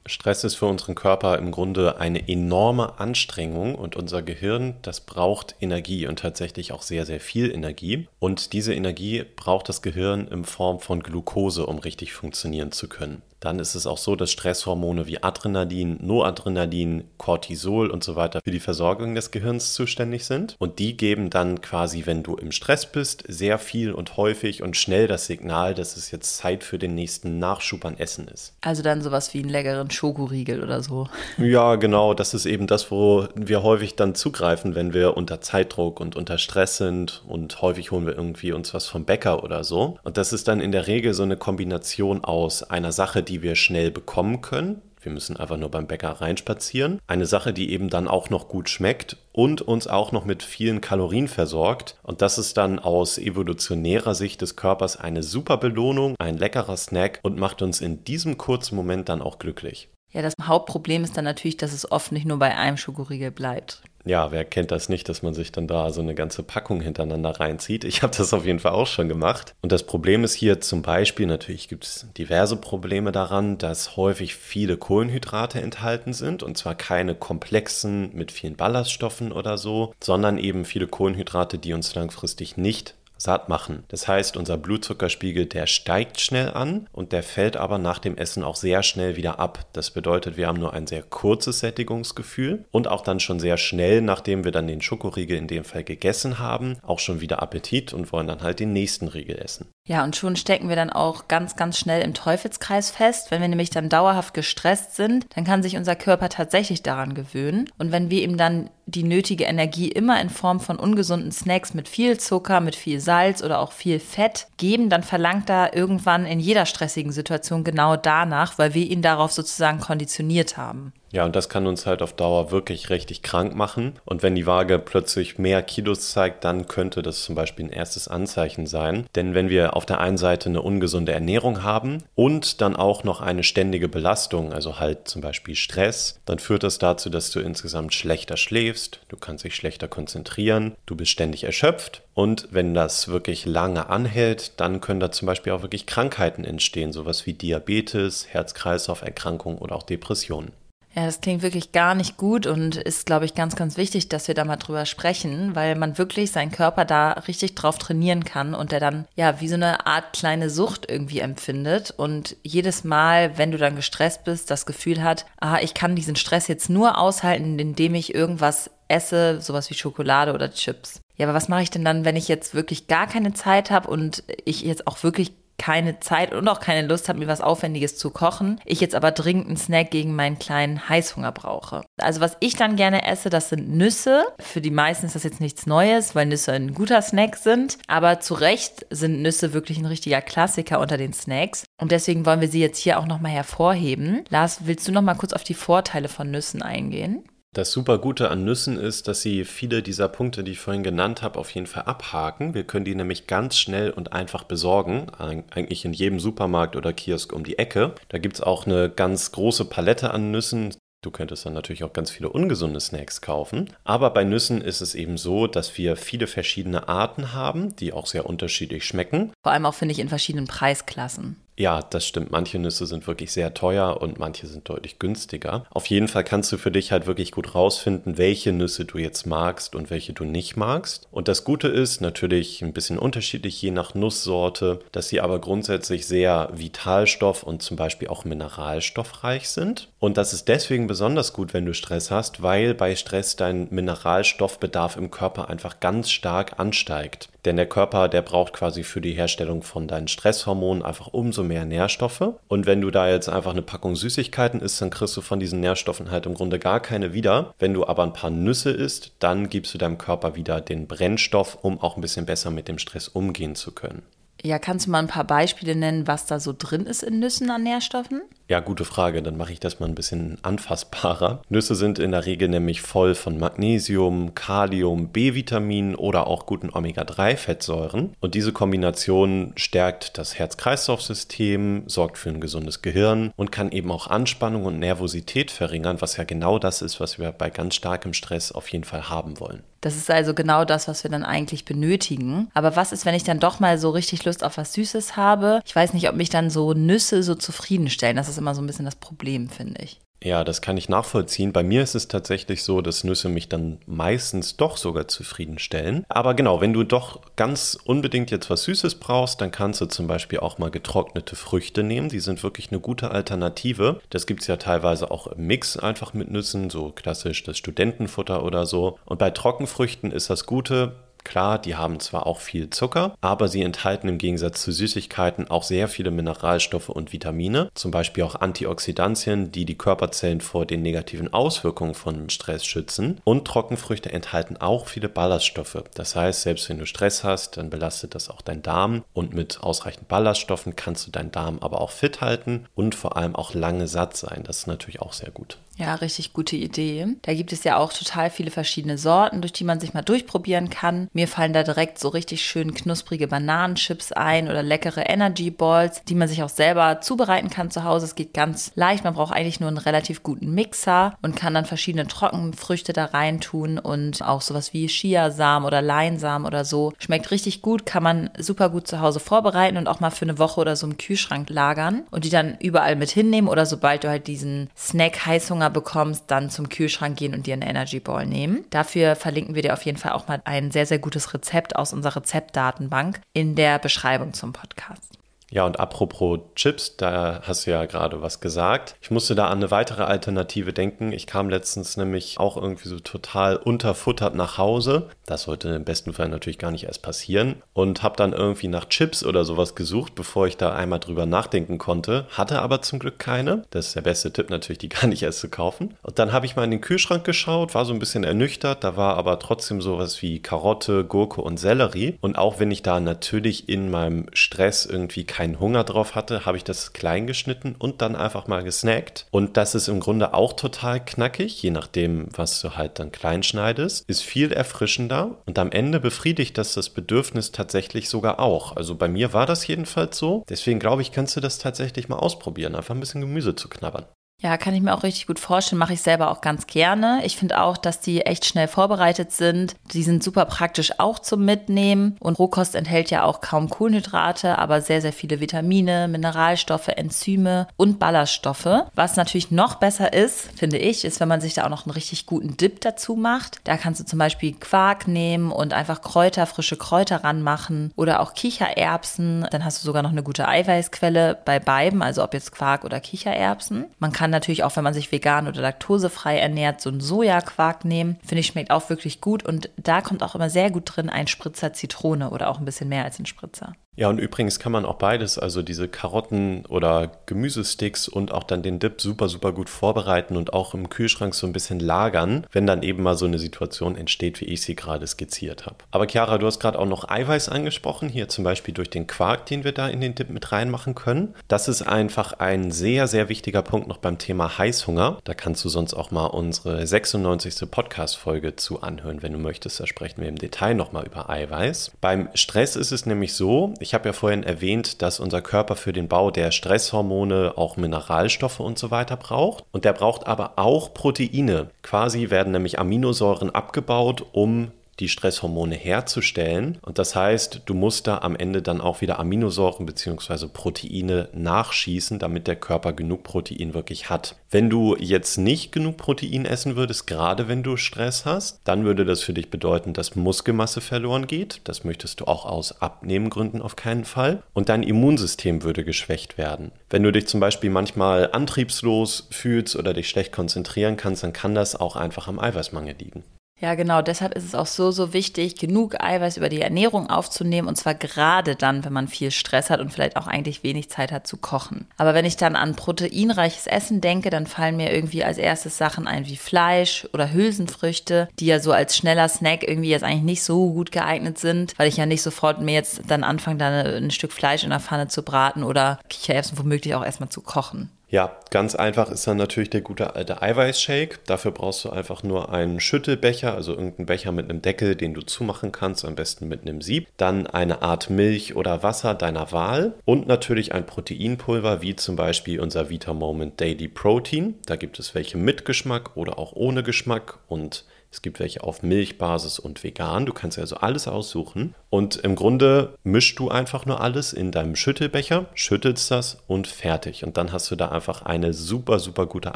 Stress 0.07 0.43
ist 0.43 0.55
für 0.55 0.65
unseren 0.65 0.95
Körper 0.95 1.37
im 1.37 1.51
Grunde 1.51 1.99
eine 1.99 2.27
enorme 2.27 2.97
Anstrengung 2.99 3.75
und 3.75 3.95
unser 3.95 4.23
Gehirn, 4.23 4.73
das 4.81 5.01
braucht 5.01 5.55
Energie 5.61 6.07
und 6.07 6.17
tatsächlich 6.17 6.71
auch 6.71 6.81
sehr, 6.81 7.05
sehr 7.05 7.19
viel 7.19 7.51
Energie. 7.51 8.07
Und 8.17 8.53
diese 8.53 8.73
Energie 8.73 9.23
braucht 9.35 9.69
das 9.69 9.83
Gehirn 9.83 10.27
in 10.27 10.43
Form 10.43 10.79
von 10.79 11.01
Glucose, 11.01 11.67
um 11.67 11.77
richtig 11.77 12.11
funktionieren 12.13 12.71
zu 12.71 12.89
können 12.89 13.21
dann 13.39 13.59
ist 13.59 13.75
es 13.75 13.85
auch 13.85 13.97
so, 13.97 14.15
dass 14.15 14.31
Stresshormone 14.31 15.07
wie 15.07 15.21
Adrenalin, 15.21 15.97
Noradrenalin, 16.01 17.03
Cortisol 17.17 17.91
und 17.91 18.03
so 18.03 18.15
weiter 18.15 18.39
für 18.43 18.51
die 18.51 18.59
Versorgung 18.59 19.15
des 19.15 19.31
Gehirns 19.31 19.73
zuständig 19.73 20.25
sind. 20.25 20.55
Und 20.59 20.79
die 20.79 20.97
geben 20.97 21.29
dann 21.29 21.61
quasi, 21.61 22.05
wenn 22.05 22.23
du 22.23 22.35
im 22.35 22.51
Stress 22.51 22.91
bist, 22.91 23.23
sehr 23.27 23.59
viel 23.59 23.91
und 23.91 24.17
häufig 24.17 24.63
und 24.63 24.77
schnell 24.77 25.07
das 25.07 25.27
Signal, 25.27 25.75
dass 25.75 25.97
es 25.97 26.11
jetzt 26.11 26.37
Zeit 26.37 26.63
für 26.63 26.79
den 26.79 26.95
nächsten 26.95 27.39
Nachschub 27.39 27.85
an 27.85 27.97
Essen 27.97 28.27
ist. 28.27 28.53
Also 28.61 28.81
dann 28.81 29.01
sowas 29.01 29.33
wie 29.33 29.39
einen 29.39 29.49
leckeren 29.49 29.91
Schokoriegel 29.91 30.63
oder 30.63 30.81
so. 30.81 31.07
Ja, 31.37 31.75
genau. 31.75 32.13
Das 32.13 32.33
ist 32.33 32.45
eben 32.45 32.67
das, 32.67 32.89
wo 32.91 33.27
wir 33.35 33.63
häufig 33.63 33.95
dann 33.95 34.15
zugreifen, 34.15 34.75
wenn 34.75 34.93
wir 34.93 35.17
unter 35.17 35.41
Zeitdruck 35.41 35.99
und 35.99 36.15
unter 36.15 36.37
Stress 36.37 36.77
sind. 36.77 37.23
Und 37.27 37.61
häufig 37.61 37.91
holen 37.91 38.05
wir 38.05 38.15
irgendwie 38.15 38.53
uns 38.53 38.73
was 38.73 38.87
vom 38.87 39.05
Bäcker 39.05 39.43
oder 39.43 39.63
so. 39.63 39.97
Und 40.03 40.17
das 40.17 40.33
ist 40.33 40.47
dann 40.47 40.61
in 40.61 40.71
der 40.71 40.87
Regel 40.87 41.13
so 41.13 41.23
eine 41.23 41.37
Kombination 41.37 42.23
aus 42.23 42.63
einer 42.63 42.91
Sache, 42.91 43.21
die 43.21 43.34
die 43.35 43.41
wir 43.41 43.55
schnell 43.55 43.91
bekommen 43.91 44.39
können. 44.39 44.81
Wir 45.01 45.11
müssen 45.11 45.35
einfach 45.35 45.57
nur 45.57 45.69
beim 45.69 45.87
Bäcker 45.87 46.09
reinspazieren. 46.09 46.99
Eine 47.05 47.25
Sache, 47.25 47.51
die 47.51 47.71
eben 47.73 47.89
dann 47.89 48.07
auch 48.07 48.29
noch 48.29 48.47
gut 48.47 48.69
schmeckt 48.69 49.17
und 49.33 49.61
uns 49.61 49.87
auch 49.87 50.13
noch 50.13 50.23
mit 50.23 50.41
vielen 50.41 50.79
Kalorien 50.79 51.27
versorgt. 51.27 51.97
Und 52.01 52.21
das 52.21 52.37
ist 52.37 52.55
dann 52.55 52.79
aus 52.79 53.17
evolutionärer 53.17 54.15
Sicht 54.15 54.41
des 54.41 54.55
Körpers 54.55 54.95
eine 54.95 55.21
super 55.21 55.57
Belohnung, 55.57 56.15
ein 56.17 56.37
leckerer 56.37 56.77
Snack 56.77 57.19
und 57.23 57.37
macht 57.37 57.61
uns 57.61 57.81
in 57.81 58.05
diesem 58.05 58.37
kurzen 58.37 58.77
Moment 58.77 59.09
dann 59.09 59.21
auch 59.21 59.37
glücklich. 59.37 59.89
Ja, 60.13 60.21
das 60.21 60.33
Hauptproblem 60.41 61.03
ist 61.03 61.17
dann 61.17 61.25
natürlich, 61.25 61.57
dass 61.57 61.73
es 61.73 61.91
oft 61.91 62.13
nicht 62.13 62.25
nur 62.25 62.39
bei 62.39 62.55
einem 62.55 62.77
Schokoriegel 62.77 63.31
bleibt. 63.31 63.81
Ja, 64.07 64.31
wer 64.31 64.45
kennt 64.45 64.69
das 64.69 64.87
nicht, 64.87 65.09
dass 65.09 65.23
man 65.23 65.33
sich 65.33 65.51
dann 65.51 65.67
da 65.67 65.89
so 65.89 65.99
eine 65.99 66.13
ganze 66.13 66.43
Packung 66.43 66.79
hintereinander 66.79 67.39
reinzieht? 67.39 67.83
Ich 67.83 68.03
habe 68.03 68.15
das 68.15 68.33
auf 68.35 68.45
jeden 68.45 68.59
Fall 68.59 68.73
auch 68.73 68.85
schon 68.85 69.09
gemacht. 69.09 69.55
Und 69.61 69.71
das 69.71 69.81
Problem 69.81 70.23
ist 70.23 70.35
hier 70.35 70.61
zum 70.61 70.83
Beispiel, 70.83 71.25
natürlich 71.25 71.67
gibt 71.67 71.85
es 71.85 72.05
diverse 72.15 72.55
Probleme 72.55 73.11
daran, 73.11 73.57
dass 73.57 73.97
häufig 73.97 74.35
viele 74.35 74.77
Kohlenhydrate 74.77 75.59
enthalten 75.59 76.13
sind. 76.13 76.43
Und 76.43 76.55
zwar 76.55 76.75
keine 76.75 77.15
komplexen 77.15 78.11
mit 78.13 78.31
vielen 78.31 78.55
Ballaststoffen 78.55 79.31
oder 79.31 79.57
so, 79.57 79.93
sondern 79.99 80.37
eben 80.37 80.65
viele 80.65 80.85
Kohlenhydrate, 80.85 81.57
die 81.57 81.73
uns 81.73 81.95
langfristig 81.95 82.57
nicht 82.57 82.93
satt 83.17 83.49
machen. 83.49 83.83
Das 83.87 84.07
heißt, 84.07 84.37
unser 84.37 84.57
Blutzuckerspiegel, 84.57 85.45
der 85.45 85.67
steigt 85.67 86.19
schnell 86.19 86.51
an 86.51 86.87
und 86.91 87.11
der 87.11 87.23
fällt 87.23 87.57
aber 87.57 87.77
nach 87.77 87.99
dem 87.99 88.17
Essen 88.17 88.43
auch 88.43 88.55
sehr 88.55 88.83
schnell 88.83 89.15
wieder 89.15 89.39
ab. 89.39 89.65
Das 89.73 89.91
bedeutet, 89.91 90.37
wir 90.37 90.47
haben 90.47 90.59
nur 90.59 90.73
ein 90.73 90.87
sehr 90.87 91.03
kurzes 91.03 91.59
Sättigungsgefühl 91.59 92.65
und 92.71 92.87
auch 92.87 93.01
dann 93.01 93.19
schon 93.19 93.39
sehr 93.39 93.57
schnell, 93.57 94.01
nachdem 94.01 94.43
wir 94.43 94.51
dann 94.51 94.67
den 94.67 94.81
Schokoriegel 94.81 95.37
in 95.37 95.47
dem 95.47 95.63
Fall 95.63 95.83
gegessen 95.83 96.39
haben, 96.39 96.77
auch 96.83 96.99
schon 96.99 97.21
wieder 97.21 97.41
Appetit 97.41 97.93
und 97.93 98.11
wollen 98.11 98.27
dann 98.27 98.41
halt 98.41 98.59
den 98.59 98.73
nächsten 98.73 99.07
Riegel 99.07 99.37
essen. 99.39 99.67
Ja, 99.87 100.03
und 100.03 100.15
schon 100.15 100.35
stecken 100.35 100.67
wir 100.67 100.75
dann 100.75 100.89
auch 100.89 101.27
ganz, 101.27 101.55
ganz 101.55 101.77
schnell 101.77 102.01
im 102.01 102.13
Teufelskreis 102.13 102.89
fest. 102.89 103.29
Wenn 103.29 103.41
wir 103.41 103.47
nämlich 103.47 103.69
dann 103.69 103.89
dauerhaft 103.89 104.33
gestresst 104.33 104.95
sind, 104.95 105.27
dann 105.35 105.43
kann 105.43 105.61
sich 105.61 105.77
unser 105.77 105.95
Körper 105.95 106.29
tatsächlich 106.29 106.81
daran 106.81 107.13
gewöhnen. 107.13 107.69
Und 107.77 107.91
wenn 107.91 108.09
wir 108.09 108.23
ihm 108.23 108.37
dann 108.37 108.69
die 108.85 109.03
nötige 109.03 109.45
Energie 109.45 109.87
immer 109.87 110.21
in 110.21 110.29
Form 110.29 110.59
von 110.59 110.77
ungesunden 110.77 111.31
Snacks 111.31 111.73
mit 111.73 111.87
viel 111.87 112.19
Zucker, 112.19 112.59
mit 112.59 112.75
viel 112.75 112.99
Salz 112.99 113.43
oder 113.43 113.59
auch 113.59 113.71
viel 113.71 113.99
Fett 113.99 114.47
geben, 114.57 114.89
dann 114.89 115.03
verlangt 115.03 115.49
er 115.49 115.75
irgendwann 115.75 116.25
in 116.25 116.39
jeder 116.39 116.65
stressigen 116.65 117.11
Situation 117.11 117.63
genau 117.63 117.95
danach, 117.95 118.57
weil 118.57 118.73
wir 118.73 118.85
ihn 118.85 119.01
darauf 119.01 119.31
sozusagen 119.31 119.79
konditioniert 119.79 120.57
haben. 120.57 120.93
Ja, 121.15 121.23
und 121.23 121.33
das 121.33 121.47
kann 121.47 121.65
uns 121.65 121.85
halt 121.85 122.01
auf 122.01 122.11
Dauer 122.11 122.51
wirklich 122.51 122.89
richtig 122.89 123.21
krank 123.21 123.55
machen. 123.55 123.93
Und 124.03 124.21
wenn 124.21 124.35
die 124.35 124.45
Waage 124.45 124.79
plötzlich 124.79 125.37
mehr 125.37 125.63
Kilos 125.63 126.11
zeigt, 126.11 126.43
dann 126.43 126.67
könnte 126.67 127.01
das 127.01 127.23
zum 127.23 127.35
Beispiel 127.35 127.67
ein 127.67 127.71
erstes 127.71 128.09
Anzeichen 128.09 128.67
sein. 128.67 129.05
Denn 129.15 129.33
wenn 129.33 129.47
wir 129.47 129.77
auf 129.77 129.85
der 129.85 130.01
einen 130.01 130.17
Seite 130.17 130.49
eine 130.49 130.61
ungesunde 130.61 131.13
Ernährung 131.13 131.63
haben 131.63 132.03
und 132.15 132.59
dann 132.59 132.75
auch 132.75 133.05
noch 133.05 133.21
eine 133.21 133.43
ständige 133.43 133.87
Belastung, 133.87 134.51
also 134.51 134.77
halt 134.79 135.07
zum 135.07 135.21
Beispiel 135.21 135.55
Stress, 135.55 136.19
dann 136.25 136.37
führt 136.37 136.63
das 136.63 136.79
dazu, 136.79 137.09
dass 137.09 137.31
du 137.31 137.39
insgesamt 137.39 137.93
schlechter 137.93 138.35
schläfst, 138.35 138.74
du 139.07 139.17
kannst 139.17 139.43
dich 139.43 139.55
schlechter 139.55 139.87
konzentrieren, 139.87 140.75
du 140.85 140.95
bist 140.95 141.11
ständig 141.11 141.43
erschöpft. 141.43 142.03
Und 142.13 142.47
wenn 142.51 142.73
das 142.73 143.07
wirklich 143.07 143.45
lange 143.45 143.89
anhält, 143.89 144.59
dann 144.59 144.81
können 144.81 144.99
da 144.99 145.11
zum 145.11 145.25
Beispiel 145.25 145.53
auch 145.53 145.61
wirklich 145.61 145.85
Krankheiten 145.85 146.43
entstehen, 146.43 146.93
sowas 146.93 147.25
wie 147.25 147.33
Diabetes, 147.33 148.27
Herz-Kreislauf-Erkrankungen 148.29 149.57
oder 149.57 149.75
auch 149.75 149.83
Depressionen. 149.83 150.51
Ja, 150.95 151.05
das 151.05 151.19
klingt 151.19 151.41
wirklich 151.41 151.73
gar 151.73 151.93
nicht 151.93 152.15
gut 152.15 152.47
und 152.47 152.77
ist, 152.77 153.05
glaube 153.05 153.25
ich, 153.25 153.35
ganz, 153.35 153.57
ganz 153.57 153.75
wichtig, 153.75 154.07
dass 154.07 154.29
wir 154.29 154.35
da 154.35 154.45
mal 154.45 154.55
drüber 154.55 154.85
sprechen, 154.85 155.53
weil 155.53 155.75
man 155.75 155.97
wirklich 155.97 156.31
seinen 156.31 156.51
Körper 156.51 156.85
da 156.85 157.11
richtig 157.27 157.53
drauf 157.53 157.77
trainieren 157.77 158.23
kann 158.23 158.55
und 158.55 158.71
der 158.71 158.79
dann 158.79 159.05
ja 159.15 159.41
wie 159.41 159.49
so 159.49 159.55
eine 159.55 159.85
Art 159.85 160.13
kleine 160.13 160.49
Sucht 160.49 160.89
irgendwie 160.89 161.19
empfindet 161.19 161.91
und 161.91 162.37
jedes 162.43 162.85
Mal, 162.85 163.37
wenn 163.37 163.51
du 163.51 163.57
dann 163.57 163.75
gestresst 163.75 164.23
bist, 164.23 164.49
das 164.49 164.65
Gefühl 164.65 165.03
hat, 165.03 165.25
ah, 165.41 165.57
ich 165.61 165.73
kann 165.73 165.97
diesen 165.97 166.15
Stress 166.15 166.47
jetzt 166.47 166.69
nur 166.69 166.97
aushalten, 166.97 167.59
indem 167.59 167.93
ich 167.93 168.15
irgendwas 168.15 168.71
esse, 168.87 169.41
sowas 169.41 169.69
wie 169.69 169.73
Schokolade 169.73 170.33
oder 170.33 170.51
Chips. 170.51 171.01
Ja, 171.17 171.25
aber 171.25 171.35
was 171.35 171.49
mache 171.49 171.63
ich 171.63 171.71
denn 171.71 171.83
dann, 171.83 172.05
wenn 172.05 172.15
ich 172.15 172.29
jetzt 172.29 172.55
wirklich 172.55 172.87
gar 172.87 173.07
keine 173.07 173.33
Zeit 173.33 173.69
habe 173.69 173.89
und 173.89 174.23
ich 174.45 174.61
jetzt 174.61 174.87
auch 174.87 175.03
wirklich 175.03 175.33
keine 175.57 175.99
Zeit 175.99 176.33
und 176.33 176.47
auch 176.47 176.59
keine 176.59 176.87
Lust 176.87 177.09
habe, 177.09 177.19
mir 177.19 177.27
was 177.27 177.41
Aufwendiges 177.41 177.97
zu 177.97 178.09
kochen. 178.09 178.59
Ich 178.65 178.81
jetzt 178.81 178.95
aber 178.95 179.11
dringend 179.11 179.47
einen 179.47 179.57
Snack 179.57 179.91
gegen 179.91 180.15
meinen 180.15 180.39
kleinen 180.39 180.89
Heißhunger 180.89 181.31
brauche. 181.31 181.83
Also 181.97 182.21
was 182.21 182.37
ich 182.39 182.55
dann 182.55 182.75
gerne 182.75 183.05
esse, 183.05 183.29
das 183.29 183.49
sind 183.49 183.69
Nüsse. 183.69 184.25
Für 184.39 184.61
die 184.61 184.71
meisten 184.71 185.05
ist 185.05 185.15
das 185.15 185.23
jetzt 185.23 185.41
nichts 185.41 185.65
Neues, 185.65 186.15
weil 186.15 186.25
Nüsse 186.25 186.51
ein 186.53 186.73
guter 186.73 187.01
Snack 187.01 187.37
sind. 187.37 187.77
Aber 187.87 188.19
zu 188.19 188.33
Recht 188.33 188.85
sind 188.89 189.21
Nüsse 189.21 189.53
wirklich 189.53 189.77
ein 189.77 189.85
richtiger 189.85 190.21
Klassiker 190.21 190.79
unter 190.79 190.97
den 190.97 191.13
Snacks. 191.13 191.65
Und 191.79 191.91
deswegen 191.91 192.25
wollen 192.25 192.41
wir 192.41 192.49
sie 192.49 192.61
jetzt 192.61 192.79
hier 192.79 192.99
auch 192.99 193.05
nochmal 193.05 193.31
hervorheben. 193.31 194.23
Lars, 194.29 194.61
willst 194.65 194.87
du 194.87 194.91
nochmal 194.91 195.15
kurz 195.15 195.33
auf 195.33 195.43
die 195.43 195.53
Vorteile 195.53 196.07
von 196.07 196.31
Nüssen 196.31 196.61
eingehen? 196.61 197.23
Das 197.55 197.71
super 197.71 197.99
Gute 197.99 198.31
an 198.31 198.43
Nüssen 198.43 198.77
ist, 198.77 199.07
dass 199.07 199.21
sie 199.21 199.45
viele 199.45 199.81
dieser 199.81 200.09
Punkte, 200.09 200.43
die 200.43 200.51
ich 200.51 200.59
vorhin 200.59 200.83
genannt 200.83 201.21
habe, 201.21 201.39
auf 201.39 201.51
jeden 201.51 201.67
Fall 201.67 201.83
abhaken. 201.83 202.53
Wir 202.53 202.65
können 202.65 202.83
die 202.83 202.95
nämlich 202.95 203.27
ganz 203.27 203.57
schnell 203.57 203.91
und 203.91 204.11
einfach 204.11 204.43
besorgen, 204.43 205.07
eigentlich 205.17 205.85
in 205.85 205.93
jedem 205.93 206.19
Supermarkt 206.19 206.75
oder 206.75 206.91
Kiosk 206.91 207.31
um 207.31 207.45
die 207.45 207.57
Ecke. 207.57 207.95
Da 208.09 208.17
gibt 208.17 208.35
es 208.35 208.41
auch 208.41 208.65
eine 208.65 208.89
ganz 208.89 209.31
große 209.31 209.63
Palette 209.63 210.11
an 210.11 210.31
Nüssen. 210.31 210.75
Du 211.01 211.11
könntest 211.11 211.45
dann 211.45 211.53
natürlich 211.53 211.85
auch 211.85 211.93
ganz 211.93 212.11
viele 212.11 212.27
ungesunde 212.27 212.81
Snacks 212.81 213.21
kaufen. 213.21 213.69
Aber 213.85 214.09
bei 214.09 214.25
Nüssen 214.25 214.61
ist 214.61 214.81
es 214.81 214.93
eben 214.93 215.17
so, 215.17 215.47
dass 215.47 215.77
wir 215.77 215.95
viele 215.95 216.27
verschiedene 216.27 216.89
Arten 216.89 217.31
haben, 217.31 217.73
die 217.77 217.93
auch 217.93 218.07
sehr 218.07 218.25
unterschiedlich 218.25 218.83
schmecken. 218.83 219.31
Vor 219.43 219.53
allem 219.53 219.65
auch, 219.65 219.75
finde 219.75 219.93
ich, 219.93 219.99
in 219.99 220.09
verschiedenen 220.09 220.47
Preisklassen. 220.47 221.37
Ja, 221.57 221.81
das 221.81 222.05
stimmt. 222.05 222.31
Manche 222.31 222.59
Nüsse 222.59 222.85
sind 222.85 223.07
wirklich 223.07 223.31
sehr 223.31 223.53
teuer 223.53 224.01
und 224.01 224.19
manche 224.19 224.45
sind 224.45 224.67
deutlich 224.67 224.99
günstiger. 224.99 225.65
Auf 225.69 225.85
jeden 225.85 226.09
Fall 226.09 226.25
kannst 226.25 226.51
du 226.51 226.57
für 226.57 226.71
dich 226.71 226.91
halt 226.91 227.07
wirklich 227.07 227.31
gut 227.31 227.55
rausfinden, 227.55 228.17
welche 228.17 228.51
Nüsse 228.51 228.83
du 228.83 228.97
jetzt 228.97 229.25
magst 229.25 229.73
und 229.73 229.89
welche 229.89 230.11
du 230.11 230.25
nicht 230.25 230.57
magst. 230.57 231.07
Und 231.11 231.29
das 231.29 231.45
Gute 231.45 231.69
ist 231.69 232.01
natürlich 232.01 232.61
ein 232.61 232.73
bisschen 232.73 232.99
unterschiedlich 232.99 233.61
je 233.61 233.71
nach 233.71 233.95
Nusssorte, 233.95 234.79
dass 234.91 235.07
sie 235.07 235.21
aber 235.21 235.39
grundsätzlich 235.39 236.05
sehr 236.07 236.49
vitalstoff- 236.53 237.43
und 237.43 237.61
zum 237.61 237.77
Beispiel 237.77 238.09
auch 238.09 238.25
mineralstoffreich 238.25 239.47
sind. 239.47 239.87
Und 239.99 240.17
das 240.17 240.33
ist 240.33 240.49
deswegen 240.49 240.87
besonders 240.87 241.31
gut, 241.31 241.53
wenn 241.53 241.65
du 241.65 241.73
Stress 241.73 242.11
hast, 242.11 242.43
weil 242.43 242.73
bei 242.73 242.97
Stress 242.97 243.37
dein 243.37 243.69
Mineralstoffbedarf 243.71 244.97
im 244.97 245.09
Körper 245.09 245.49
einfach 245.49 245.79
ganz 245.79 246.11
stark 246.11 246.59
ansteigt. 246.59 247.29
Denn 247.45 247.57
der 247.57 247.69
Körper, 247.69 248.09
der 248.09 248.23
braucht 248.23 248.53
quasi 248.53 248.83
für 248.83 249.01
die 249.01 249.13
Herstellung 249.13 249.61
von 249.61 249.87
deinen 249.87 250.07
Stresshormonen 250.07 250.83
einfach 250.83 251.07
umso 251.07 251.43
mehr 251.47 251.65
Nährstoffe. 251.65 252.33
Und 252.47 252.65
wenn 252.65 252.81
du 252.81 252.91
da 252.91 253.09
jetzt 253.09 253.29
einfach 253.29 253.51
eine 253.51 253.61
Packung 253.61 253.95
Süßigkeiten 253.95 254.59
isst, 254.61 254.81
dann 254.81 254.89
kriegst 254.89 255.15
du 255.15 255.21
von 255.21 255.39
diesen 255.39 255.59
Nährstoffen 255.59 256.11
halt 256.11 256.25
im 256.25 256.33
Grunde 256.33 256.59
gar 256.59 256.79
keine 256.79 257.13
wieder. 257.13 257.53
Wenn 257.59 257.73
du 257.73 257.87
aber 257.87 258.03
ein 258.03 258.13
paar 258.13 258.29
Nüsse 258.29 258.71
isst, 258.71 259.13
dann 259.19 259.49
gibst 259.49 259.73
du 259.73 259.77
deinem 259.77 259.97
Körper 259.97 260.35
wieder 260.35 260.61
den 260.61 260.87
Brennstoff, 260.87 261.57
um 261.61 261.79
auch 261.79 261.95
ein 261.95 262.01
bisschen 262.01 262.25
besser 262.25 262.51
mit 262.51 262.67
dem 262.67 262.77
Stress 262.77 263.07
umgehen 263.07 263.55
zu 263.55 263.71
können. 263.71 264.03
Ja, 264.43 264.59
kannst 264.59 264.85
du 264.85 264.91
mal 264.91 264.99
ein 264.99 265.07
paar 265.07 265.23
Beispiele 265.23 265.75
nennen, 265.75 266.07
was 266.07 266.27
da 266.27 266.39
so 266.39 266.53
drin 266.55 266.85
ist 266.85 267.01
in 267.01 267.19
Nüssen 267.19 267.49
an 267.49 267.63
Nährstoffen? 267.63 268.21
Ja, 268.47 268.59
gute 268.59 268.85
Frage. 268.85 269.23
Dann 269.23 269.37
mache 269.37 269.53
ich 269.53 269.59
das 269.59 269.79
mal 269.79 269.87
ein 269.87 269.95
bisschen 269.95 270.37
anfassbarer. 270.43 271.41
Nüsse 271.49 271.73
sind 271.73 271.97
in 271.97 272.11
der 272.11 272.27
Regel 272.27 272.47
nämlich 272.47 272.81
voll 272.81 273.15
von 273.15 273.39
Magnesium, 273.39 274.35
Kalium, 274.35 275.09
B-Vitamin 275.09 275.95
oder 275.95 276.27
auch 276.27 276.45
guten 276.45 276.69
Omega-3-Fettsäuren. 276.71 278.13
Und 278.19 278.35
diese 278.35 278.53
Kombination 278.53 279.53
stärkt 279.55 280.19
das 280.19 280.37
Herz-Kreislauf-System, 280.37 281.83
sorgt 281.87 282.19
für 282.19 282.29
ein 282.29 282.39
gesundes 282.39 282.83
Gehirn 282.83 283.31
und 283.35 283.51
kann 283.51 283.71
eben 283.71 283.91
auch 283.91 284.07
Anspannung 284.07 284.65
und 284.65 284.77
Nervosität 284.77 285.49
verringern, 285.49 286.01
was 286.01 286.17
ja 286.17 286.23
genau 286.23 286.59
das 286.59 286.83
ist, 286.83 286.99
was 286.99 287.17
wir 287.17 287.31
bei 287.31 287.49
ganz 287.49 287.73
starkem 287.73 288.13
Stress 288.13 288.51
auf 288.51 288.67
jeden 288.67 288.83
Fall 288.83 289.09
haben 289.09 289.39
wollen. 289.39 289.63
Das 289.85 289.95
ist 289.95 290.09
also 290.09 290.33
genau 290.33 290.65
das, 290.65 290.87
was 290.87 291.03
wir 291.03 291.11
dann 291.11 291.23
eigentlich 291.23 291.63
benötigen. 291.63 292.49
Aber 292.55 292.75
was 292.75 292.91
ist, 292.91 293.05
wenn 293.05 293.13
ich 293.13 293.23
dann 293.23 293.39
doch 293.39 293.59
mal 293.59 293.77
so 293.77 293.91
richtig 293.91 294.25
Lust 294.25 294.43
auf 294.43 294.57
was 294.57 294.73
Süßes 294.73 295.15
habe? 295.15 295.61
Ich 295.63 295.75
weiß 295.75 295.93
nicht, 295.93 296.09
ob 296.09 296.15
mich 296.15 296.31
dann 296.31 296.49
so 296.49 296.73
Nüsse 296.73 297.21
so 297.21 297.35
zufriedenstellen. 297.35 298.17
Das 298.17 298.27
ist 298.27 298.34
immer 298.37 298.55
so 298.55 298.61
ein 298.61 298.67
bisschen 298.67 298.85
das 298.85 298.95
Problem, 298.95 299.49
finde 299.49 299.81
ich. 299.83 299.99
Ja, 300.23 300.43
das 300.43 300.61
kann 300.61 300.75
ich 300.75 300.89
nachvollziehen. 300.89 301.53
Bei 301.53 301.61
mir 301.61 301.83
ist 301.83 301.93
es 301.93 302.07
tatsächlich 302.07 302.63
so, 302.63 302.81
dass 302.81 303.03
Nüsse 303.03 303.29
mich 303.29 303.47
dann 303.47 303.77
meistens 303.85 304.57
doch 304.57 304.77
sogar 304.77 305.07
zufriedenstellen. 305.07 306.03
Aber 306.09 306.33
genau, 306.33 306.61
wenn 306.61 306.73
du 306.73 306.83
doch 306.83 307.21
ganz 307.35 307.77
unbedingt 307.85 308.31
jetzt 308.31 308.49
was 308.49 308.63
Süßes 308.63 308.95
brauchst, 308.95 309.39
dann 309.39 309.51
kannst 309.51 309.81
du 309.81 309.85
zum 309.85 310.07
Beispiel 310.07 310.39
auch 310.39 310.57
mal 310.57 310.71
getrocknete 310.71 311.35
Früchte 311.35 311.83
nehmen. 311.83 312.09
Die 312.09 312.19
sind 312.19 312.41
wirklich 312.41 312.71
eine 312.71 312.79
gute 312.79 313.11
Alternative. 313.11 313.99
Das 314.09 314.25
gibt 314.25 314.41
es 314.41 314.47
ja 314.47 314.57
teilweise 314.57 315.11
auch 315.11 315.27
im 315.27 315.45
Mix 315.45 315.77
einfach 315.77 316.15
mit 316.15 316.31
Nüssen, 316.31 316.71
so 316.71 316.89
klassisch 316.89 317.43
das 317.43 317.59
Studentenfutter 317.59 318.43
oder 318.43 318.65
so. 318.65 318.97
Und 319.05 319.19
bei 319.19 319.29
Trockenfrüchten 319.29 320.11
ist 320.11 320.31
das 320.31 320.47
Gute, 320.47 320.95
Klar, 321.25 321.59
die 321.59 321.75
haben 321.75 321.99
zwar 321.99 322.27
auch 322.27 322.39
viel 322.39 322.69
Zucker, 322.69 323.15
aber 323.19 323.49
sie 323.49 323.63
enthalten 323.63 324.07
im 324.07 324.19
Gegensatz 324.19 324.61
zu 324.61 324.71
Süßigkeiten 324.71 325.49
auch 325.49 325.63
sehr 325.63 325.89
viele 325.89 326.11
Mineralstoffe 326.11 326.87
und 326.87 327.11
Vitamine, 327.11 327.69
zum 327.73 327.91
Beispiel 327.91 328.23
auch 328.23 328.35
Antioxidantien, 328.35 329.51
die 329.51 329.65
die 329.65 329.77
Körperzellen 329.77 330.39
vor 330.39 330.65
den 330.65 330.83
negativen 330.83 331.33
Auswirkungen 331.33 331.95
von 331.95 332.29
Stress 332.29 332.63
schützen. 332.65 333.19
Und 333.23 333.45
Trockenfrüchte 333.45 334.13
enthalten 334.13 334.57
auch 334.57 334.87
viele 334.87 335.09
Ballaststoffe. 335.09 335.83
Das 335.95 336.15
heißt, 336.15 336.43
selbst 336.43 336.69
wenn 336.69 336.77
du 336.77 336.85
Stress 336.85 337.23
hast, 337.23 337.57
dann 337.57 337.71
belastet 337.71 338.15
das 338.15 338.29
auch 338.29 338.41
dein 338.41 338.61
Darm 338.61 339.03
und 339.13 339.33
mit 339.33 339.61
ausreichend 339.61 340.07
Ballaststoffen 340.07 340.75
kannst 340.75 341.07
du 341.07 341.11
deinen 341.11 341.31
Darm 341.31 341.57
aber 341.59 341.81
auch 341.81 341.91
fit 341.91 342.21
halten 342.21 342.67
und 342.75 342.93
vor 342.93 343.17
allem 343.17 343.35
auch 343.35 343.55
lange 343.55 343.87
satt 343.87 344.15
sein. 344.15 344.43
Das 344.43 344.59
ist 344.59 344.67
natürlich 344.67 345.01
auch 345.01 345.13
sehr 345.13 345.31
gut. 345.31 345.57
Ja, 345.77 345.95
richtig 345.95 346.31
gute 346.31 346.55
Idee. 346.55 347.05
Da 347.23 347.33
gibt 347.33 347.51
es 347.51 347.65
ja 347.65 347.75
auch 347.77 347.91
total 347.91 348.29
viele 348.29 348.49
verschiedene 348.49 348.97
Sorten, 348.97 349.41
durch 349.41 349.51
die 349.51 349.65
man 349.65 349.81
sich 349.81 349.93
mal 349.93 350.03
durchprobieren 350.03 350.69
kann. 350.69 351.09
Mir 351.11 351.27
fallen 351.27 351.51
da 351.51 351.63
direkt 351.63 351.99
so 351.99 352.07
richtig 352.07 352.45
schön 352.45 352.73
knusprige 352.73 353.27
Bananenchips 353.27 354.13
ein 354.13 354.47
oder 354.47 354.63
leckere 354.63 355.09
Energy 355.09 355.51
Balls, 355.51 356.01
die 356.07 356.15
man 356.15 356.29
sich 356.29 356.43
auch 356.43 356.49
selber 356.49 357.01
zubereiten 357.01 357.49
kann 357.49 357.71
zu 357.71 357.83
Hause. 357.83 358.05
Es 358.05 358.15
geht 358.15 358.33
ganz 358.33 358.71
leicht. 358.75 359.03
Man 359.03 359.15
braucht 359.15 359.33
eigentlich 359.33 359.59
nur 359.59 359.67
einen 359.67 359.77
relativ 359.77 360.23
guten 360.23 360.53
Mixer 360.53 361.17
und 361.21 361.35
kann 361.35 361.53
dann 361.53 361.65
verschiedene 361.65 362.07
Trockenfrüchte 362.07 362.93
da 362.93 363.05
rein 363.05 363.41
tun 363.41 363.77
und 363.77 364.21
auch 364.21 364.41
sowas 364.41 364.71
wie 364.71 364.87
Chiasamen 364.87 365.67
oder 365.67 365.81
Leinsamen 365.81 366.47
oder 366.47 366.63
so. 366.63 366.93
Schmeckt 366.99 367.31
richtig 367.31 367.61
gut, 367.61 367.85
kann 367.85 368.03
man 368.03 368.29
super 368.37 368.69
gut 368.69 368.87
zu 368.87 369.01
Hause 369.01 369.19
vorbereiten 369.19 369.75
und 369.75 369.89
auch 369.89 369.99
mal 369.99 370.11
für 370.11 370.23
eine 370.23 370.39
Woche 370.39 370.61
oder 370.61 370.77
so 370.77 370.87
im 370.87 370.97
Kühlschrank 370.97 371.49
lagern 371.49 372.03
und 372.11 372.23
die 372.23 372.29
dann 372.29 372.55
überall 372.61 372.95
mit 372.95 373.09
hinnehmen 373.09 373.49
oder 373.49 373.65
sobald 373.65 374.05
du 374.05 374.09
halt 374.09 374.27
diesen 374.27 374.69
Snack 374.77 375.25
Heißhunger 375.25 375.64
Hunger 375.65 375.69
bekommst, 375.71 376.25
dann 376.27 376.49
zum 376.49 376.69
Kühlschrank 376.69 377.17
gehen 377.17 377.33
und 377.33 377.47
dir 377.47 377.53
einen 377.53 377.63
Energy 377.63 377.99
Ball 377.99 378.25
nehmen. 378.25 378.65
Dafür 378.69 379.15
verlinken 379.15 379.55
wir 379.55 379.63
dir 379.63 379.73
auf 379.73 379.83
jeden 379.83 379.97
Fall 379.97 380.11
auch 380.11 380.27
mal 380.27 380.41
ein 380.45 380.71
sehr, 380.71 380.85
sehr 380.85 380.99
gutes 380.99 381.33
Rezept 381.33 381.75
aus 381.75 381.91
unserer 381.91 382.17
Rezeptdatenbank 382.17 383.19
in 383.33 383.55
der 383.55 383.79
Beschreibung 383.79 384.33
zum 384.33 384.53
Podcast. 384.53 385.17
Ja, 385.51 385.65
und 385.65 385.79
apropos 385.79 386.39
Chips, 386.55 386.97
da 386.97 387.41
hast 387.43 387.65
du 387.65 387.71
ja 387.71 387.85
gerade 387.85 388.21
was 388.21 388.39
gesagt. 388.39 388.95
Ich 389.01 389.11
musste 389.11 389.35
da 389.35 389.47
an 389.47 389.59
eine 389.59 389.71
weitere 389.71 390.03
Alternative 390.03 390.73
denken. 390.73 391.11
Ich 391.11 391.27
kam 391.27 391.49
letztens 391.49 391.97
nämlich 391.97 392.39
auch 392.39 392.57
irgendwie 392.57 392.89
so 392.89 392.99
total 392.99 393.57
unterfuttert 393.57 394.35
nach 394.35 394.57
Hause. 394.57 395.09
Das 395.25 395.43
sollte 395.43 395.69
im 395.69 395.83
besten 395.83 396.13
Fall 396.13 396.29
natürlich 396.29 396.57
gar 396.57 396.71
nicht 396.71 396.85
erst 396.85 397.01
passieren. 397.01 397.61
Und 397.73 398.03
habe 398.03 398.15
dann 398.15 398.33
irgendwie 398.33 398.67
nach 398.67 398.85
Chips 398.85 399.23
oder 399.23 399.45
sowas 399.45 399.75
gesucht, 399.75 400.15
bevor 400.15 400.47
ich 400.47 400.57
da 400.57 400.73
einmal 400.73 400.99
drüber 400.99 401.25
nachdenken 401.25 401.77
konnte. 401.77 402.25
Hatte 402.31 402.61
aber 402.61 402.81
zum 402.81 402.99
Glück 402.99 403.19
keine. 403.19 403.63
Das 403.69 403.87
ist 403.87 403.95
der 403.95 404.01
beste 404.01 404.33
Tipp 404.33 404.49
natürlich, 404.49 404.79
die 404.79 404.89
gar 404.95 405.07
nicht 405.07 405.23
erst 405.23 405.39
zu 405.39 405.49
kaufen. 405.49 405.95
Und 406.01 406.17
dann 406.19 406.31
habe 406.31 406.45
ich 406.45 406.55
mal 406.55 406.63
in 406.63 406.71
den 406.71 406.81
Kühlschrank 406.81 407.23
geschaut, 407.23 407.75
war 407.75 407.85
so 407.85 407.93
ein 407.93 407.99
bisschen 407.99 408.23
ernüchtert. 408.23 408.83
Da 408.83 408.97
war 408.97 409.15
aber 409.15 409.37
trotzdem 409.39 409.81
sowas 409.81 410.21
wie 410.21 410.41
Karotte, 410.41 411.05
Gurke 411.05 411.41
und 411.41 411.57
Sellerie. 411.57 412.17
Und 412.21 412.37
auch 412.37 412.59
wenn 412.59 412.71
ich 412.71 412.81
da 412.81 412.99
natürlich 412.99 413.69
in 413.69 413.91
meinem 413.91 414.25
Stress 414.33 414.85
irgendwie 414.85 415.23
keinen 415.35 415.59
Hunger 415.59 415.83
drauf 415.83 416.15
hatte, 416.15 416.45
habe 416.45 416.55
ich 416.55 416.63
das 416.63 416.93
klein 416.93 417.27
geschnitten 417.27 417.75
und 417.77 418.01
dann 418.01 418.15
einfach 418.15 418.47
mal 418.47 418.63
gesnackt. 418.63 419.25
Und 419.31 419.57
das 419.57 419.75
ist 419.75 419.89
im 419.89 419.99
Grunde 419.99 420.33
auch 420.33 420.53
total 420.53 421.03
knackig, 421.03 421.61
je 421.61 421.71
nachdem, 421.71 422.29
was 422.31 422.61
du 422.61 422.77
halt 422.77 422.99
dann 422.99 423.11
klein 423.11 423.43
schneidest. 423.43 424.09
Ist 424.09 424.23
viel 424.23 424.53
erfrischender 424.53 425.41
und 425.45 425.59
am 425.59 425.71
Ende 425.71 425.99
befriedigt 425.99 426.57
das 426.57 426.73
das 426.73 426.89
Bedürfnis 426.89 427.51
tatsächlich 427.51 428.07
sogar 428.07 428.39
auch. 428.39 428.77
Also 428.77 428.95
bei 428.95 429.09
mir 429.09 429.33
war 429.33 429.45
das 429.45 429.67
jedenfalls 429.67 430.17
so. 430.17 430.45
Deswegen 430.47 430.79
glaube 430.79 431.01
ich, 431.01 431.11
kannst 431.11 431.35
du 431.35 431.41
das 431.41 431.57
tatsächlich 431.57 432.07
mal 432.07 432.19
ausprobieren, 432.19 432.73
einfach 432.73 432.95
ein 432.95 433.01
bisschen 433.01 433.19
Gemüse 433.19 433.57
zu 433.57 433.67
knabbern. 433.67 434.05
Ja, 434.41 434.57
kann 434.57 434.75
ich 434.75 434.81
mir 434.81 434.93
auch 434.93 435.03
richtig 435.03 435.27
gut 435.27 435.39
vorstellen. 435.39 435.79
Mache 435.79 435.93
ich 435.93 436.01
selber 436.01 436.29
auch 436.29 436.41
ganz 436.41 436.67
gerne. 436.67 437.21
Ich 437.23 437.37
finde 437.37 437.61
auch, 437.61 437.77
dass 437.77 438.01
die 438.01 438.21
echt 438.25 438.45
schnell 438.45 438.67
vorbereitet 438.67 439.31
sind. 439.31 439.75
Die 439.93 440.03
sind 440.03 440.23
super 440.23 440.45
praktisch 440.45 440.99
auch 440.99 441.19
zum 441.19 441.45
Mitnehmen. 441.45 442.17
Und 442.19 442.37
Rohkost 442.37 442.75
enthält 442.75 443.09
ja 443.09 443.23
auch 443.23 443.39
kaum 443.39 443.69
Kohlenhydrate, 443.69 444.59
aber 444.59 444.81
sehr, 444.81 445.01
sehr 445.01 445.13
viele 445.13 445.39
Vitamine, 445.39 446.09
Mineralstoffe, 446.09 446.89
Enzyme 446.89 447.67
und 447.77 447.97
Ballaststoffe. 447.97 448.67
Was 448.93 449.15
natürlich 449.15 449.51
noch 449.51 449.75
besser 449.75 450.11
ist, 450.11 450.49
finde 450.55 450.77
ich, 450.77 451.05
ist, 451.05 451.21
wenn 451.21 451.29
man 451.29 451.41
sich 451.41 451.53
da 451.53 451.63
auch 451.65 451.69
noch 451.69 451.85
einen 451.85 451.93
richtig 451.93 452.25
guten 452.25 452.57
Dip 452.57 452.81
dazu 452.81 453.15
macht. 453.15 453.61
Da 453.63 453.77
kannst 453.77 454.01
du 454.01 454.05
zum 454.05 454.19
Beispiel 454.19 454.53
Quark 454.53 455.07
nehmen 455.07 455.49
und 455.51 455.73
einfach 455.73 456.01
Kräuter, 456.01 456.45
frische 456.45 456.77
Kräuter 456.77 457.23
ranmachen 457.23 457.93
oder 457.95 458.19
auch 458.19 458.33
Kichererbsen. 458.33 459.47
Dann 459.49 459.63
hast 459.63 459.81
du 459.81 459.85
sogar 459.85 460.03
noch 460.03 460.11
eine 460.11 460.23
gute 460.23 460.47
Eiweißquelle 460.47 461.37
bei 461.45 461.59
beiden, 461.59 462.01
also 462.01 462.21
ob 462.21 462.33
jetzt 462.33 462.51
Quark 462.51 462.83
oder 462.83 462.99
Kichererbsen. 462.99 463.85
Man 463.97 464.11
kann 464.11 464.24
kann 464.25 464.31
natürlich 464.31 464.63
auch, 464.63 464.75
wenn 464.75 464.83
man 464.83 464.95
sich 464.95 465.11
vegan 465.11 465.47
oder 465.47 465.61
laktosefrei 465.61 466.39
ernährt, 466.39 466.81
so 466.81 466.89
einen 466.89 466.99
Sojaquark 466.99 467.85
nehmen. 467.85 468.17
Finde 468.25 468.39
ich, 468.39 468.47
schmeckt 468.47 468.71
auch 468.71 468.89
wirklich 468.89 469.21
gut. 469.21 469.45
Und 469.45 469.69
da 469.77 470.01
kommt 470.01 470.23
auch 470.23 470.33
immer 470.33 470.49
sehr 470.49 470.71
gut 470.71 470.95
drin 470.95 471.11
ein 471.11 471.27
Spritzer 471.27 471.73
Zitrone 471.73 472.31
oder 472.31 472.49
auch 472.49 472.57
ein 472.57 472.65
bisschen 472.65 472.89
mehr 472.89 473.03
als 473.03 473.19
ein 473.19 473.27
Spritzer. 473.27 473.75
Ja, 473.97 474.09
und 474.09 474.17
übrigens 474.17 474.59
kann 474.59 474.71
man 474.71 474.85
auch 474.85 474.95
beides, 474.95 475.39
also 475.39 475.61
diese 475.61 475.87
Karotten 475.87 476.65
oder 476.65 477.11
Gemüsesticks 477.27 478.07
und 478.09 478.31
auch 478.33 478.43
dann 478.43 478.61
den 478.61 478.79
Dip 478.79 478.99
super, 478.99 479.29
super 479.29 479.53
gut 479.53 479.69
vorbereiten 479.69 480.35
und 480.35 480.53
auch 480.53 480.73
im 480.73 480.89
Kühlschrank 480.89 481.33
so 481.33 481.47
ein 481.47 481.53
bisschen 481.53 481.79
lagern, 481.79 482.45
wenn 482.51 482.67
dann 482.67 482.83
eben 482.83 483.03
mal 483.03 483.15
so 483.15 483.25
eine 483.25 483.39
Situation 483.39 483.95
entsteht, 483.95 484.41
wie 484.41 484.45
ich 484.45 484.61
sie 484.61 484.75
gerade 484.75 485.07
skizziert 485.07 485.65
habe. 485.65 485.77
Aber 485.91 486.07
Chiara, 486.07 486.37
du 486.37 486.45
hast 486.45 486.59
gerade 486.59 486.77
auch 486.77 486.85
noch 486.85 487.07
Eiweiß 487.09 487.47
angesprochen, 487.47 488.09
hier 488.09 488.27
zum 488.27 488.43
Beispiel 488.43 488.73
durch 488.73 488.89
den 488.89 489.07
Quark, 489.07 489.45
den 489.45 489.63
wir 489.63 489.71
da 489.71 489.87
in 489.87 490.01
den 490.01 490.13
Dip 490.13 490.29
mit 490.29 490.51
reinmachen 490.51 490.95
können. 490.95 491.33
Das 491.47 491.69
ist 491.69 491.81
einfach 491.81 492.33
ein 492.33 492.71
sehr, 492.71 493.07
sehr 493.07 493.29
wichtiger 493.29 493.61
Punkt 493.61 493.87
noch 493.87 493.97
beim 493.97 494.17
Thema 494.17 494.57
Heißhunger. 494.57 495.19
Da 495.23 495.33
kannst 495.33 495.63
du 495.63 495.69
sonst 495.69 495.93
auch 495.93 496.11
mal 496.11 496.25
unsere 496.25 496.85
96. 496.85 497.71
Podcast-Folge 497.71 498.57
zu 498.57 498.81
anhören, 498.81 499.23
wenn 499.23 499.31
du 499.31 499.39
möchtest. 499.39 499.79
Da 499.79 499.87
sprechen 499.87 500.21
wir 500.21 500.27
im 500.27 500.37
Detail 500.37 500.73
nochmal 500.73 501.05
über 501.05 501.29
Eiweiß. 501.29 501.93
Beim 502.01 502.27
Stress 502.33 502.75
ist 502.75 502.91
es 502.91 503.05
nämlich 503.05 503.33
so, 503.33 503.73
ich 503.85 503.93
habe 503.93 504.09
ja 504.09 504.13
vorhin 504.13 504.41
erwähnt, 504.41 505.03
dass 505.03 505.19
unser 505.19 505.43
Körper 505.43 505.75
für 505.75 505.93
den 505.93 506.07
Bau 506.07 506.31
der 506.31 506.49
Stresshormone 506.49 507.53
auch 507.55 507.77
Mineralstoffe 507.77 508.59
und 508.59 508.79
so 508.79 508.89
weiter 508.89 509.15
braucht. 509.15 509.63
Und 509.71 509.85
der 509.85 509.93
braucht 509.93 510.25
aber 510.25 510.53
auch 510.55 510.93
Proteine. 510.95 511.69
Quasi 511.83 512.31
werden 512.31 512.51
nämlich 512.51 512.79
Aminosäuren 512.79 513.53
abgebaut, 513.53 514.25
um 514.31 514.71
die 514.99 515.09
Stresshormone 515.09 515.75
herzustellen. 515.75 516.77
Und 516.81 516.99
das 516.99 517.15
heißt, 517.15 517.61
du 517.65 517.73
musst 517.73 518.07
da 518.07 518.19
am 518.19 518.35
Ende 518.35 518.61
dann 518.61 518.81
auch 518.81 519.01
wieder 519.01 519.19
Aminosäuren 519.19 519.85
bzw. 519.85 520.47
Proteine 520.47 521.29
nachschießen, 521.33 522.19
damit 522.19 522.47
der 522.47 522.55
Körper 522.55 522.93
genug 522.93 523.23
Protein 523.23 523.73
wirklich 523.73 524.09
hat. 524.09 524.35
Wenn 524.49 524.69
du 524.69 524.95
jetzt 524.97 525.37
nicht 525.37 525.71
genug 525.71 525.97
Protein 525.97 526.45
essen 526.45 526.75
würdest, 526.75 527.07
gerade 527.07 527.47
wenn 527.47 527.63
du 527.63 527.75
Stress 527.77 528.25
hast, 528.25 528.61
dann 528.63 528.85
würde 528.85 529.05
das 529.05 529.21
für 529.21 529.33
dich 529.33 529.49
bedeuten, 529.49 529.93
dass 529.93 530.15
Muskelmasse 530.15 530.81
verloren 530.81 531.27
geht. 531.27 531.61
Das 531.65 531.83
möchtest 531.83 532.21
du 532.21 532.25
auch 532.25 532.45
aus 532.45 532.81
Abnehmgründen 532.81 533.61
auf 533.61 533.75
keinen 533.75 534.05
Fall. 534.05 534.43
Und 534.53 534.69
dein 534.69 534.83
Immunsystem 534.83 535.63
würde 535.63 535.83
geschwächt 535.83 536.37
werden. 536.37 536.71
Wenn 536.89 537.03
du 537.03 537.11
dich 537.11 537.27
zum 537.27 537.39
Beispiel 537.39 537.69
manchmal 537.69 538.31
antriebslos 538.31 539.27
fühlst 539.31 539.75
oder 539.75 539.93
dich 539.93 540.07
schlecht 540.07 540.31
konzentrieren 540.31 540.95
kannst, 540.95 541.23
dann 541.23 541.33
kann 541.33 541.55
das 541.55 541.75
auch 541.75 541.95
einfach 541.95 542.27
am 542.27 542.39
Eiweißmangel 542.39 542.95
liegen. 542.97 543.23
Ja, 543.61 543.75
genau. 543.75 544.01
Deshalb 544.01 544.35
ist 544.35 544.43
es 544.43 544.53
auch 544.53 544.65
so, 544.65 544.91
so 544.91 545.13
wichtig, 545.13 545.55
genug 545.55 546.03
Eiweiß 546.03 546.35
über 546.35 546.49
die 546.49 546.59
Ernährung 546.59 547.09
aufzunehmen. 547.09 547.69
Und 547.69 547.77
zwar 547.77 547.95
gerade 547.95 548.55
dann, 548.57 548.83
wenn 548.83 548.91
man 548.91 549.07
viel 549.07 549.31
Stress 549.31 549.69
hat 549.69 549.79
und 549.79 549.93
vielleicht 549.93 550.17
auch 550.17 550.27
eigentlich 550.27 550.61
wenig 550.63 550.89
Zeit 550.89 551.13
hat 551.13 551.25
zu 551.25 551.37
kochen. 551.37 551.87
Aber 551.95 552.13
wenn 552.13 552.25
ich 552.25 552.35
dann 552.35 552.57
an 552.57 552.75
proteinreiches 552.75 553.65
Essen 553.67 554.01
denke, 554.01 554.29
dann 554.29 554.45
fallen 554.45 554.75
mir 554.75 554.93
irgendwie 554.93 555.23
als 555.23 555.37
erstes 555.37 555.77
Sachen 555.77 556.05
ein 556.05 556.25
wie 556.25 556.35
Fleisch 556.35 557.07
oder 557.13 557.31
Hülsenfrüchte, 557.31 558.27
die 558.39 558.47
ja 558.47 558.59
so 558.59 558.73
als 558.73 558.97
schneller 558.97 559.29
Snack 559.29 559.63
irgendwie 559.63 559.89
jetzt 559.89 560.03
eigentlich 560.03 560.23
nicht 560.23 560.43
so 560.43 560.73
gut 560.73 560.91
geeignet 560.91 561.37
sind, 561.39 561.73
weil 561.77 561.87
ich 561.87 561.95
ja 561.95 562.05
nicht 562.05 562.23
sofort 562.23 562.59
mir 562.59 562.73
jetzt 562.73 563.03
dann 563.07 563.23
anfange, 563.23 563.57
da 563.57 563.69
ein 563.69 564.11
Stück 564.11 564.33
Fleisch 564.33 564.65
in 564.65 564.71
der 564.71 564.81
Pfanne 564.81 565.07
zu 565.07 565.23
braten 565.23 565.63
oder 565.63 565.99
Kichererbsen 566.09 566.57
womöglich 566.57 566.93
auch 566.93 567.05
erstmal 567.05 567.29
zu 567.29 567.39
kochen. 567.39 567.89
Ja, 568.07 568.37
ganz 568.51 568.75
einfach 568.75 569.09
ist 569.09 569.25
dann 569.27 569.37
natürlich 569.37 569.71
der 569.71 569.81
gute 569.81 570.15
alte 570.15 570.41
Eiweißshake. 570.41 571.19
Dafür 571.25 571.51
brauchst 571.51 571.83
du 571.85 571.89
einfach 571.89 572.23
nur 572.23 572.53
einen 572.53 572.79
Schüttelbecher, 572.79 573.53
also 573.55 573.73
irgendeinen 573.73 574.05
Becher 574.05 574.31
mit 574.31 574.49
einem 574.49 574.61
Deckel, 574.61 574.95
den 574.95 575.13
du 575.13 575.21
zumachen 575.21 575.71
kannst, 575.71 576.05
am 576.05 576.15
besten 576.15 576.47
mit 576.47 576.61
einem 576.61 576.81
Sieb. 576.81 577.07
Dann 577.17 577.47
eine 577.47 577.81
Art 577.81 578.09
Milch 578.09 578.55
oder 578.55 578.83
Wasser 578.83 579.15
deiner 579.15 579.51
Wahl 579.51 579.95
und 580.05 580.27
natürlich 580.27 580.73
ein 580.73 580.85
Proteinpulver, 580.85 581.81
wie 581.81 581.95
zum 581.95 582.15
Beispiel 582.15 582.59
unser 582.59 582.89
Vita 582.89 583.13
Moment 583.13 583.59
Daily 583.59 583.87
Protein. 583.87 584.55
Da 584.65 584.75
gibt 584.75 584.99
es 584.99 585.15
welche 585.15 585.37
mit 585.37 585.65
Geschmack 585.65 586.15
oder 586.15 586.37
auch 586.37 586.53
ohne 586.53 586.83
Geschmack 586.83 587.39
und 587.47 587.85
es 588.15 588.21
gibt 588.21 588.39
welche 588.39 588.63
auf 588.63 588.81
Milchbasis 588.81 589.59
und 589.59 589.83
vegan. 589.83 590.25
Du 590.25 590.31
kannst 590.31 590.57
also 590.57 590.77
alles 590.77 591.05
aussuchen. 591.05 591.75
Und 591.89 592.15
im 592.15 592.35
Grunde 592.35 592.97
mischst 593.03 593.37
du 593.39 593.49
einfach 593.49 593.85
nur 593.85 593.99
alles 593.99 594.31
in 594.31 594.51
deinem 594.51 594.77
Schüttelbecher, 594.77 595.47
schüttelst 595.53 596.11
das 596.11 596.37
und 596.47 596.67
fertig. 596.67 597.25
Und 597.25 597.35
dann 597.35 597.51
hast 597.51 597.69
du 597.71 597.75
da 597.75 597.89
einfach 597.89 598.21
eine 598.21 598.53
super, 598.53 598.99
super 598.99 599.25
gute 599.25 599.55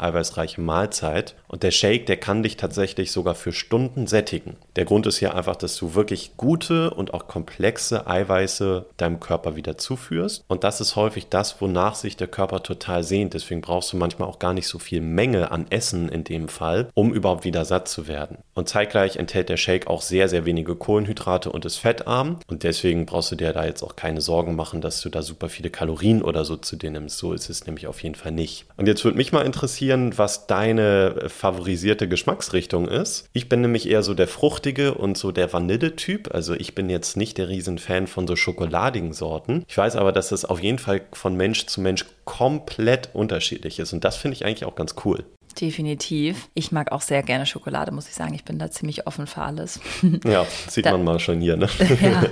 eiweißreiche 0.00 0.60
Mahlzeit. 0.60 1.36
Und 1.48 1.62
der 1.62 1.70
Shake, 1.70 2.04
der 2.04 2.18
kann 2.18 2.42
dich 2.42 2.58
tatsächlich 2.58 3.12
sogar 3.12 3.34
für 3.34 3.52
Stunden 3.52 4.06
sättigen. 4.06 4.56
Der 4.76 4.84
Grund 4.84 5.06
ist 5.06 5.18
hier 5.18 5.34
einfach, 5.34 5.56
dass 5.56 5.76
du 5.76 5.94
wirklich 5.94 6.32
gute 6.36 6.90
und 6.90 7.14
auch 7.14 7.28
komplexe 7.28 8.06
Eiweiße 8.06 8.84
deinem 8.98 9.20
Körper 9.20 9.56
wieder 9.56 9.78
zuführst. 9.78 10.44
Und 10.48 10.64
das 10.64 10.82
ist 10.82 10.96
häufig 10.96 11.28
das, 11.30 11.62
wonach 11.62 11.94
sich 11.94 12.18
der 12.18 12.28
Körper 12.28 12.62
total 12.62 13.04
sehnt. 13.04 13.32
Deswegen 13.32 13.62
brauchst 13.62 13.94
du 13.94 13.96
manchmal 13.96 14.28
auch 14.28 14.38
gar 14.38 14.52
nicht 14.52 14.68
so 14.68 14.78
viel 14.78 15.00
Menge 15.00 15.50
an 15.50 15.66
Essen 15.70 16.10
in 16.10 16.24
dem 16.24 16.48
Fall, 16.48 16.90
um 16.92 17.14
überhaupt 17.14 17.44
wieder 17.44 17.64
satt 17.64 17.88
zu 17.88 18.06
werden. 18.06 18.36
Und 18.60 18.68
zeitgleich 18.68 19.16
enthält 19.16 19.48
der 19.48 19.56
Shake 19.56 19.86
auch 19.86 20.02
sehr, 20.02 20.28
sehr 20.28 20.44
wenige 20.44 20.76
Kohlenhydrate 20.76 21.50
und 21.50 21.64
ist 21.64 21.78
fettarm. 21.78 22.40
Und 22.46 22.62
deswegen 22.62 23.06
brauchst 23.06 23.32
du 23.32 23.36
dir 23.36 23.54
da 23.54 23.64
jetzt 23.64 23.82
auch 23.82 23.96
keine 23.96 24.20
Sorgen 24.20 24.54
machen, 24.54 24.82
dass 24.82 25.00
du 25.00 25.08
da 25.08 25.22
super 25.22 25.48
viele 25.48 25.70
Kalorien 25.70 26.20
oder 26.20 26.44
so 26.44 26.56
zu 26.56 26.76
dir 26.76 26.90
nimmst. 26.90 27.16
So 27.16 27.32
ist 27.32 27.48
es 27.48 27.64
nämlich 27.64 27.86
auf 27.86 28.02
jeden 28.02 28.16
Fall 28.16 28.32
nicht. 28.32 28.66
Und 28.76 28.86
jetzt 28.86 29.02
würde 29.02 29.16
mich 29.16 29.32
mal 29.32 29.46
interessieren, 29.46 30.18
was 30.18 30.46
deine 30.46 31.28
favorisierte 31.28 32.06
Geschmacksrichtung 32.06 32.86
ist. 32.86 33.30
Ich 33.32 33.48
bin 33.48 33.62
nämlich 33.62 33.88
eher 33.88 34.02
so 34.02 34.12
der 34.12 34.28
fruchtige 34.28 34.92
und 34.92 35.16
so 35.16 35.32
der 35.32 35.50
Vanille-Typ. 35.50 36.34
Also 36.34 36.52
ich 36.52 36.74
bin 36.74 36.90
jetzt 36.90 37.16
nicht 37.16 37.38
der 37.38 37.48
Riesenfan 37.48 38.08
von 38.08 38.26
so 38.26 38.36
schokoladigen 38.36 39.14
Sorten. 39.14 39.64
Ich 39.68 39.78
weiß 39.78 39.96
aber, 39.96 40.12
dass 40.12 40.32
es 40.32 40.44
auf 40.44 40.62
jeden 40.62 40.78
Fall 40.78 41.00
von 41.14 41.34
Mensch 41.34 41.64
zu 41.64 41.80
Mensch 41.80 42.04
komplett 42.26 43.08
unterschiedlich 43.14 43.78
ist. 43.78 43.94
Und 43.94 44.04
das 44.04 44.18
finde 44.18 44.34
ich 44.34 44.44
eigentlich 44.44 44.66
auch 44.66 44.74
ganz 44.74 44.96
cool. 45.06 45.24
Definitiv. 45.54 46.48
Ich 46.54 46.72
mag 46.72 46.92
auch 46.92 47.02
sehr 47.02 47.22
gerne 47.22 47.46
Schokolade, 47.46 47.92
muss 47.92 48.08
ich 48.08 48.14
sagen. 48.14 48.34
Ich 48.34 48.44
bin 48.44 48.58
da 48.58 48.70
ziemlich 48.70 49.06
offen 49.06 49.26
für 49.26 49.42
alles. 49.42 49.80
Ja, 50.24 50.46
sieht 50.68 50.86
da, 50.86 50.92
man 50.92 51.04
mal 51.04 51.18
schon 51.18 51.40
hier, 51.40 51.56
ne? 51.56 51.68
Ja. 52.00 52.24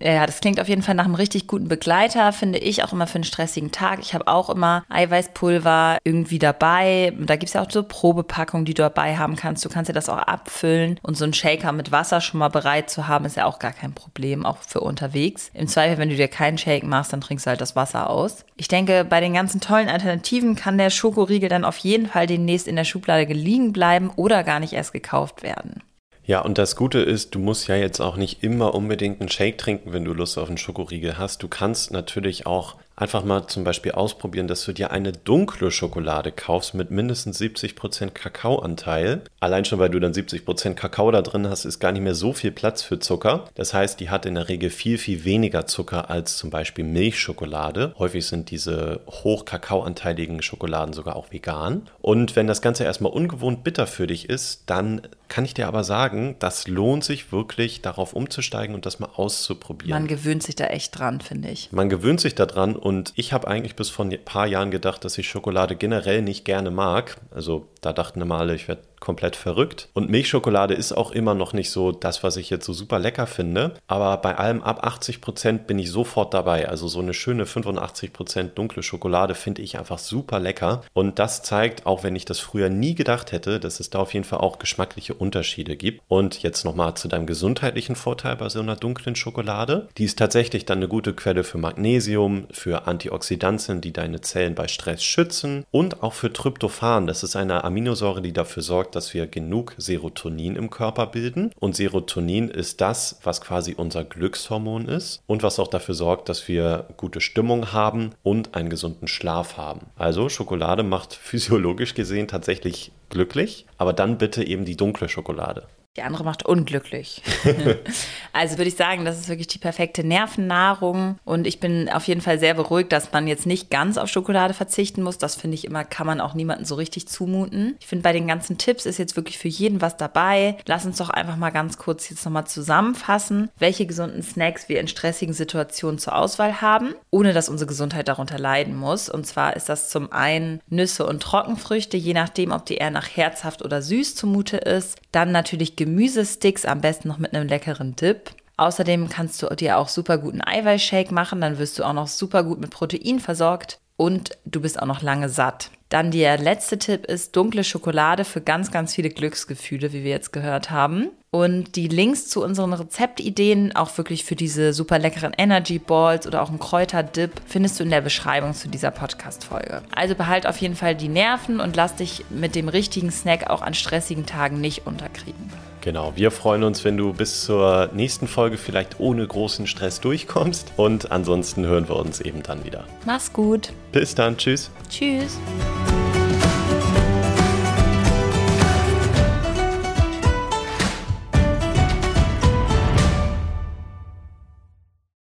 Ja, 0.00 0.26
das 0.26 0.40
klingt 0.40 0.60
auf 0.60 0.68
jeden 0.68 0.82
Fall 0.82 0.94
nach 0.94 1.06
einem 1.06 1.16
richtig 1.16 1.48
guten 1.48 1.66
Begleiter, 1.66 2.32
finde 2.32 2.60
ich 2.60 2.84
auch 2.84 2.92
immer 2.92 3.08
für 3.08 3.16
einen 3.16 3.24
stressigen 3.24 3.72
Tag. 3.72 3.98
Ich 4.00 4.14
habe 4.14 4.28
auch 4.28 4.48
immer 4.48 4.84
Eiweißpulver 4.88 5.98
irgendwie 6.04 6.38
dabei. 6.38 7.12
Da 7.18 7.34
gibt 7.34 7.48
es 7.48 7.54
ja 7.54 7.62
auch 7.62 7.70
so 7.70 7.82
Probepackungen, 7.82 8.64
die 8.64 8.74
du 8.74 8.82
dabei 8.82 9.16
haben 9.16 9.34
kannst. 9.34 9.64
Du 9.64 9.68
kannst 9.68 9.88
dir 9.88 9.94
das 9.94 10.08
auch 10.08 10.18
abfüllen 10.18 11.00
und 11.02 11.16
so 11.16 11.24
einen 11.24 11.34
Shaker 11.34 11.72
mit 11.72 11.90
Wasser 11.90 12.20
schon 12.20 12.38
mal 12.38 12.48
bereit 12.48 12.90
zu 12.90 13.08
haben, 13.08 13.24
ist 13.24 13.36
ja 13.36 13.46
auch 13.46 13.58
gar 13.58 13.72
kein 13.72 13.92
Problem, 13.92 14.46
auch 14.46 14.58
für 14.58 14.80
unterwegs. 14.80 15.50
Im 15.52 15.66
Zweifel, 15.66 15.98
wenn 15.98 16.10
du 16.10 16.16
dir 16.16 16.28
keinen 16.28 16.58
Shake 16.58 16.84
machst, 16.84 17.12
dann 17.12 17.20
trinkst 17.20 17.46
du 17.46 17.50
halt 17.50 17.60
das 17.60 17.74
Wasser 17.74 18.08
aus. 18.08 18.44
Ich 18.56 18.68
denke, 18.68 19.04
bei 19.04 19.20
den 19.20 19.34
ganzen 19.34 19.60
tollen 19.60 19.88
Alternativen 19.88 20.54
kann 20.54 20.78
der 20.78 20.90
Schokoriegel 20.90 21.48
dann 21.48 21.64
auf 21.64 21.78
jeden 21.78 22.06
Fall 22.06 22.28
demnächst 22.28 22.68
in 22.68 22.76
der 22.76 22.84
Schublade 22.84 23.32
liegen 23.32 23.72
bleiben 23.72 24.12
oder 24.14 24.44
gar 24.44 24.60
nicht 24.60 24.74
erst 24.74 24.92
gekauft 24.92 25.42
werden. 25.42 25.82
Ja, 26.28 26.42
und 26.42 26.58
das 26.58 26.76
Gute 26.76 26.98
ist, 26.98 27.34
du 27.34 27.38
musst 27.38 27.68
ja 27.68 27.76
jetzt 27.76 28.00
auch 28.00 28.18
nicht 28.18 28.42
immer 28.44 28.74
unbedingt 28.74 29.18
einen 29.22 29.30
Shake 29.30 29.56
trinken, 29.56 29.94
wenn 29.94 30.04
du 30.04 30.12
Lust 30.12 30.36
auf 30.36 30.48
einen 30.48 30.58
Schokoriegel 30.58 31.16
hast. 31.16 31.42
Du 31.42 31.48
kannst 31.48 31.90
natürlich 31.90 32.44
auch 32.44 32.76
einfach 32.96 33.24
mal 33.24 33.46
zum 33.46 33.64
Beispiel 33.64 33.92
ausprobieren, 33.92 34.46
dass 34.46 34.62
du 34.66 34.72
dir 34.72 34.90
eine 34.90 35.12
dunkle 35.12 35.70
Schokolade 35.70 36.30
kaufst 36.30 36.74
mit 36.74 36.90
mindestens 36.90 37.40
70% 37.40 38.10
Kakaoanteil. 38.10 39.22
Allein 39.40 39.64
schon, 39.64 39.78
weil 39.78 39.88
du 39.88 40.00
dann 40.00 40.12
70% 40.12 40.74
Kakao 40.74 41.10
da 41.10 41.22
drin 41.22 41.48
hast, 41.48 41.64
ist 41.64 41.78
gar 41.78 41.92
nicht 41.92 42.02
mehr 42.02 42.14
so 42.14 42.34
viel 42.34 42.50
Platz 42.50 42.82
für 42.82 42.98
Zucker. 42.98 43.46
Das 43.54 43.72
heißt, 43.72 43.98
die 43.98 44.10
hat 44.10 44.26
in 44.26 44.34
der 44.34 44.48
Regel 44.50 44.68
viel, 44.68 44.98
viel 44.98 45.24
weniger 45.24 45.66
Zucker 45.66 46.10
als 46.10 46.36
zum 46.36 46.50
Beispiel 46.50 46.84
Milchschokolade. 46.84 47.94
Häufig 47.98 48.26
sind 48.26 48.50
diese 48.50 49.00
hoch 49.08 49.46
kakaoanteiligen 49.46 50.42
Schokoladen 50.42 50.92
sogar 50.92 51.16
auch 51.16 51.32
vegan. 51.32 51.88
Und 52.02 52.36
wenn 52.36 52.46
das 52.46 52.60
Ganze 52.60 52.84
erstmal 52.84 53.12
ungewohnt 53.12 53.64
bitter 53.64 53.86
für 53.86 54.06
dich 54.06 54.28
ist, 54.28 54.64
dann 54.66 55.02
kann 55.28 55.44
ich 55.44 55.54
dir 55.54 55.68
aber 55.68 55.84
sagen, 55.84 56.36
das 56.38 56.66
lohnt 56.66 57.04
sich 57.04 57.32
wirklich, 57.32 57.82
darauf 57.82 58.14
umzusteigen 58.14 58.74
und 58.74 58.86
das 58.86 58.98
mal 58.98 59.10
auszuprobieren. 59.14 60.00
Man 60.00 60.08
gewöhnt 60.08 60.42
sich 60.42 60.56
da 60.56 60.64
echt 60.64 60.98
dran, 60.98 61.20
finde 61.20 61.50
ich. 61.50 61.70
Man 61.70 61.88
gewöhnt 61.88 62.20
sich 62.20 62.34
da 62.34 62.46
dran 62.46 62.76
und 62.76 63.12
ich 63.14 63.32
habe 63.32 63.46
eigentlich 63.46 63.76
bis 63.76 63.90
vor 63.90 64.06
ein 64.06 64.18
paar 64.24 64.46
Jahren 64.46 64.70
gedacht, 64.70 65.04
dass 65.04 65.18
ich 65.18 65.28
Schokolade 65.28 65.76
generell 65.76 66.22
nicht 66.22 66.44
gerne 66.44 66.70
mag. 66.70 67.18
Also 67.30 67.68
da 67.82 67.92
dachten 67.92 68.20
immer 68.20 68.38
alle, 68.38 68.54
ich 68.54 68.68
werde 68.68 68.82
komplett 69.00 69.36
verrückt. 69.36 69.88
Und 69.94 70.10
Milchschokolade 70.10 70.74
ist 70.74 70.92
auch 70.92 71.10
immer 71.10 71.34
noch 71.34 71.52
nicht 71.52 71.70
so 71.70 71.92
das, 71.92 72.22
was 72.22 72.36
ich 72.36 72.50
jetzt 72.50 72.66
so 72.66 72.72
super 72.72 72.98
lecker 72.98 73.26
finde. 73.26 73.74
Aber 73.86 74.16
bei 74.18 74.36
allem 74.36 74.62
ab 74.62 74.84
80 74.84 75.20
Prozent 75.20 75.66
bin 75.66 75.78
ich 75.78 75.90
sofort 75.90 76.34
dabei. 76.34 76.68
Also 76.68 76.88
so 76.88 77.00
eine 77.00 77.14
schöne 77.14 77.46
85 77.46 78.12
Prozent 78.12 78.58
dunkle 78.58 78.82
Schokolade 78.82 79.34
finde 79.34 79.62
ich 79.62 79.78
einfach 79.78 79.98
super 79.98 80.40
lecker. 80.40 80.82
Und 80.92 81.18
das 81.18 81.42
zeigt, 81.42 81.86
auch 81.86 82.02
wenn 82.02 82.16
ich 82.16 82.24
das 82.24 82.38
früher 82.38 82.68
nie 82.68 82.94
gedacht 82.94 83.32
hätte, 83.32 83.60
dass 83.60 83.80
es 83.80 83.90
da 83.90 84.00
auf 84.00 84.14
jeden 84.14 84.24
Fall 84.24 84.40
auch 84.40 84.58
geschmackliche 84.58 85.14
Unterschiede 85.14 85.76
gibt. 85.76 86.02
Und 86.08 86.42
jetzt 86.42 86.64
nochmal 86.64 86.94
zu 86.94 87.08
deinem 87.08 87.26
gesundheitlichen 87.26 87.96
Vorteil 87.96 88.36
bei 88.36 88.48
so 88.48 88.60
einer 88.60 88.76
dunklen 88.76 89.16
Schokolade. 89.16 89.88
Die 89.98 90.04
ist 90.04 90.18
tatsächlich 90.18 90.64
dann 90.64 90.78
eine 90.78 90.88
gute 90.88 91.12
Quelle 91.12 91.44
für 91.44 91.58
Magnesium, 91.58 92.46
für 92.50 92.86
Antioxidantien, 92.86 93.80
die 93.80 93.92
deine 93.92 94.20
Zellen 94.20 94.54
bei 94.54 94.68
Stress 94.68 95.02
schützen 95.02 95.64
und 95.70 96.02
auch 96.02 96.14
für 96.14 96.32
Tryptophan. 96.32 97.06
Das 97.06 97.22
ist 97.22 97.36
eine 97.36 97.64
Aminosäure, 97.64 98.22
die 98.22 98.32
dafür 98.32 98.62
sorgt, 98.62 98.87
dass 98.94 99.14
wir 99.14 99.26
genug 99.26 99.74
Serotonin 99.78 100.56
im 100.56 100.70
Körper 100.70 101.06
bilden. 101.06 101.52
Und 101.58 101.76
Serotonin 101.76 102.48
ist 102.48 102.80
das, 102.80 103.18
was 103.22 103.40
quasi 103.40 103.74
unser 103.76 104.04
Glückshormon 104.04 104.86
ist 104.86 105.22
und 105.26 105.42
was 105.42 105.58
auch 105.58 105.68
dafür 105.68 105.94
sorgt, 105.94 106.28
dass 106.28 106.48
wir 106.48 106.86
gute 106.96 107.20
Stimmung 107.20 107.72
haben 107.72 108.10
und 108.22 108.54
einen 108.54 108.70
gesunden 108.70 109.08
Schlaf 109.08 109.56
haben. 109.56 109.86
Also 109.96 110.28
Schokolade 110.28 110.82
macht 110.82 111.14
physiologisch 111.28 111.94
gesehen 111.94 112.28
tatsächlich 112.28 112.92
glücklich, 113.10 113.66
aber 113.78 113.92
dann 113.92 114.18
bitte 114.18 114.46
eben 114.46 114.64
die 114.64 114.76
dunkle 114.76 115.08
Schokolade. 115.08 115.66
Die 115.98 116.04
andere 116.04 116.22
macht 116.22 116.46
unglücklich. 116.46 117.22
also 118.32 118.56
würde 118.56 118.68
ich 118.68 118.76
sagen, 118.76 119.04
das 119.04 119.18
ist 119.18 119.28
wirklich 119.28 119.48
die 119.48 119.58
perfekte 119.58 120.04
Nervennahrung. 120.04 121.18
Und 121.24 121.44
ich 121.44 121.58
bin 121.58 121.88
auf 121.88 122.06
jeden 122.06 122.20
Fall 122.20 122.38
sehr 122.38 122.54
beruhigt, 122.54 122.92
dass 122.92 123.10
man 123.10 123.26
jetzt 123.26 123.46
nicht 123.46 123.68
ganz 123.68 123.98
auf 123.98 124.08
Schokolade 124.08 124.54
verzichten 124.54 125.02
muss. 125.02 125.18
Das 125.18 125.34
finde 125.34 125.56
ich 125.56 125.64
immer, 125.64 125.82
kann 125.82 126.06
man 126.06 126.20
auch 126.20 126.34
niemandem 126.34 126.66
so 126.66 126.76
richtig 126.76 127.08
zumuten. 127.08 127.74
Ich 127.80 127.88
finde, 127.88 128.04
bei 128.04 128.12
den 128.12 128.28
ganzen 128.28 128.58
Tipps 128.58 128.86
ist 128.86 128.98
jetzt 128.98 129.16
wirklich 129.16 129.38
für 129.38 129.48
jeden 129.48 129.80
was 129.80 129.96
dabei. 129.96 130.56
Lass 130.66 130.86
uns 130.86 130.98
doch 130.98 131.10
einfach 131.10 131.34
mal 131.34 131.50
ganz 131.50 131.78
kurz 131.78 132.08
jetzt 132.10 132.24
nochmal 132.24 132.46
zusammenfassen, 132.46 133.50
welche 133.58 133.84
gesunden 133.84 134.22
Snacks 134.22 134.68
wir 134.68 134.78
in 134.78 134.86
stressigen 134.86 135.34
Situationen 135.34 135.98
zur 135.98 136.14
Auswahl 136.14 136.60
haben, 136.60 136.94
ohne 137.10 137.32
dass 137.32 137.48
unsere 137.48 137.66
Gesundheit 137.66 138.06
darunter 138.06 138.38
leiden 138.38 138.76
muss. 138.76 139.08
Und 139.08 139.26
zwar 139.26 139.56
ist 139.56 139.68
das 139.68 139.90
zum 139.90 140.12
einen 140.12 140.60
Nüsse 140.68 141.04
und 141.04 141.24
Trockenfrüchte, 141.24 141.96
je 141.96 142.14
nachdem, 142.14 142.52
ob 142.52 142.66
die 142.66 142.76
eher 142.76 142.92
nach 142.92 143.08
herzhaft 143.16 143.62
oder 143.62 143.82
süß 143.82 144.14
zumute 144.14 144.58
ist. 144.58 145.00
Dann 145.10 145.32
natürlich 145.32 145.74
Gemüse 145.74 145.87
Gemüsesticks, 145.88 146.66
am 146.66 146.82
besten 146.82 147.08
noch 147.08 147.18
mit 147.18 147.34
einem 147.34 147.48
leckeren 147.48 147.96
Dip. 147.96 148.30
Außerdem 148.58 149.08
kannst 149.08 149.42
du 149.42 149.46
dir 149.54 149.78
auch 149.78 149.88
super 149.88 150.18
guten 150.18 150.42
Eiweißshake 150.42 151.14
machen, 151.14 151.40
dann 151.40 151.58
wirst 151.58 151.78
du 151.78 151.84
auch 151.84 151.94
noch 151.94 152.08
super 152.08 152.42
gut 152.44 152.60
mit 152.60 152.70
Protein 152.70 153.20
versorgt 153.20 153.78
und 153.96 154.36
du 154.44 154.60
bist 154.60 154.82
auch 154.82 154.86
noch 154.86 155.00
lange 155.00 155.28
satt. 155.28 155.70
Dann 155.88 156.10
der 156.10 156.36
letzte 156.36 156.78
Tipp 156.78 157.06
ist 157.06 157.34
dunkle 157.34 157.64
Schokolade 157.64 158.24
für 158.24 158.42
ganz, 158.42 158.70
ganz 158.70 158.94
viele 158.94 159.08
Glücksgefühle, 159.08 159.94
wie 159.94 160.04
wir 160.04 160.10
jetzt 160.10 160.34
gehört 160.34 160.70
haben. 160.70 161.08
Und 161.30 161.76
die 161.76 161.88
Links 161.88 162.28
zu 162.28 162.44
unseren 162.44 162.74
Rezeptideen, 162.74 163.74
auch 163.74 163.96
wirklich 163.96 164.24
für 164.24 164.36
diese 164.36 164.74
super 164.74 164.98
leckeren 164.98 165.32
Energy 165.36 165.78
Balls 165.78 166.26
oder 166.26 166.42
auch 166.42 166.50
einen 166.50 166.58
Kräuterdip, 166.58 167.32
findest 167.46 167.80
du 167.80 167.84
in 167.84 167.90
der 167.90 168.02
Beschreibung 168.02 168.52
zu 168.52 168.68
dieser 168.68 168.90
Podcast-Folge. 168.90 169.82
Also 169.94 170.14
behalt 170.14 170.46
auf 170.46 170.58
jeden 170.58 170.76
Fall 170.76 170.94
die 170.94 171.08
Nerven 171.08 171.60
und 171.60 171.74
lass 171.74 171.96
dich 171.96 172.24
mit 172.28 172.54
dem 172.54 172.68
richtigen 172.68 173.10
Snack 173.10 173.48
auch 173.48 173.62
an 173.62 173.74
stressigen 173.74 174.26
Tagen 174.26 174.60
nicht 174.60 174.86
unterkriegen. 174.86 175.50
Genau, 175.88 176.12
wir 176.16 176.30
freuen 176.30 176.64
uns, 176.64 176.84
wenn 176.84 176.98
du 176.98 177.14
bis 177.14 177.44
zur 177.44 177.88
nächsten 177.94 178.28
Folge 178.28 178.58
vielleicht 178.58 179.00
ohne 179.00 179.26
großen 179.26 179.66
Stress 179.66 180.02
durchkommst. 180.02 180.74
Und 180.76 181.10
ansonsten 181.10 181.64
hören 181.64 181.88
wir 181.88 181.96
uns 181.96 182.20
eben 182.20 182.42
dann 182.42 182.62
wieder. 182.66 182.84
Mach's 183.06 183.32
gut. 183.32 183.72
Bis 183.90 184.14
dann, 184.14 184.36
tschüss. 184.36 184.70
Tschüss. 184.90 185.38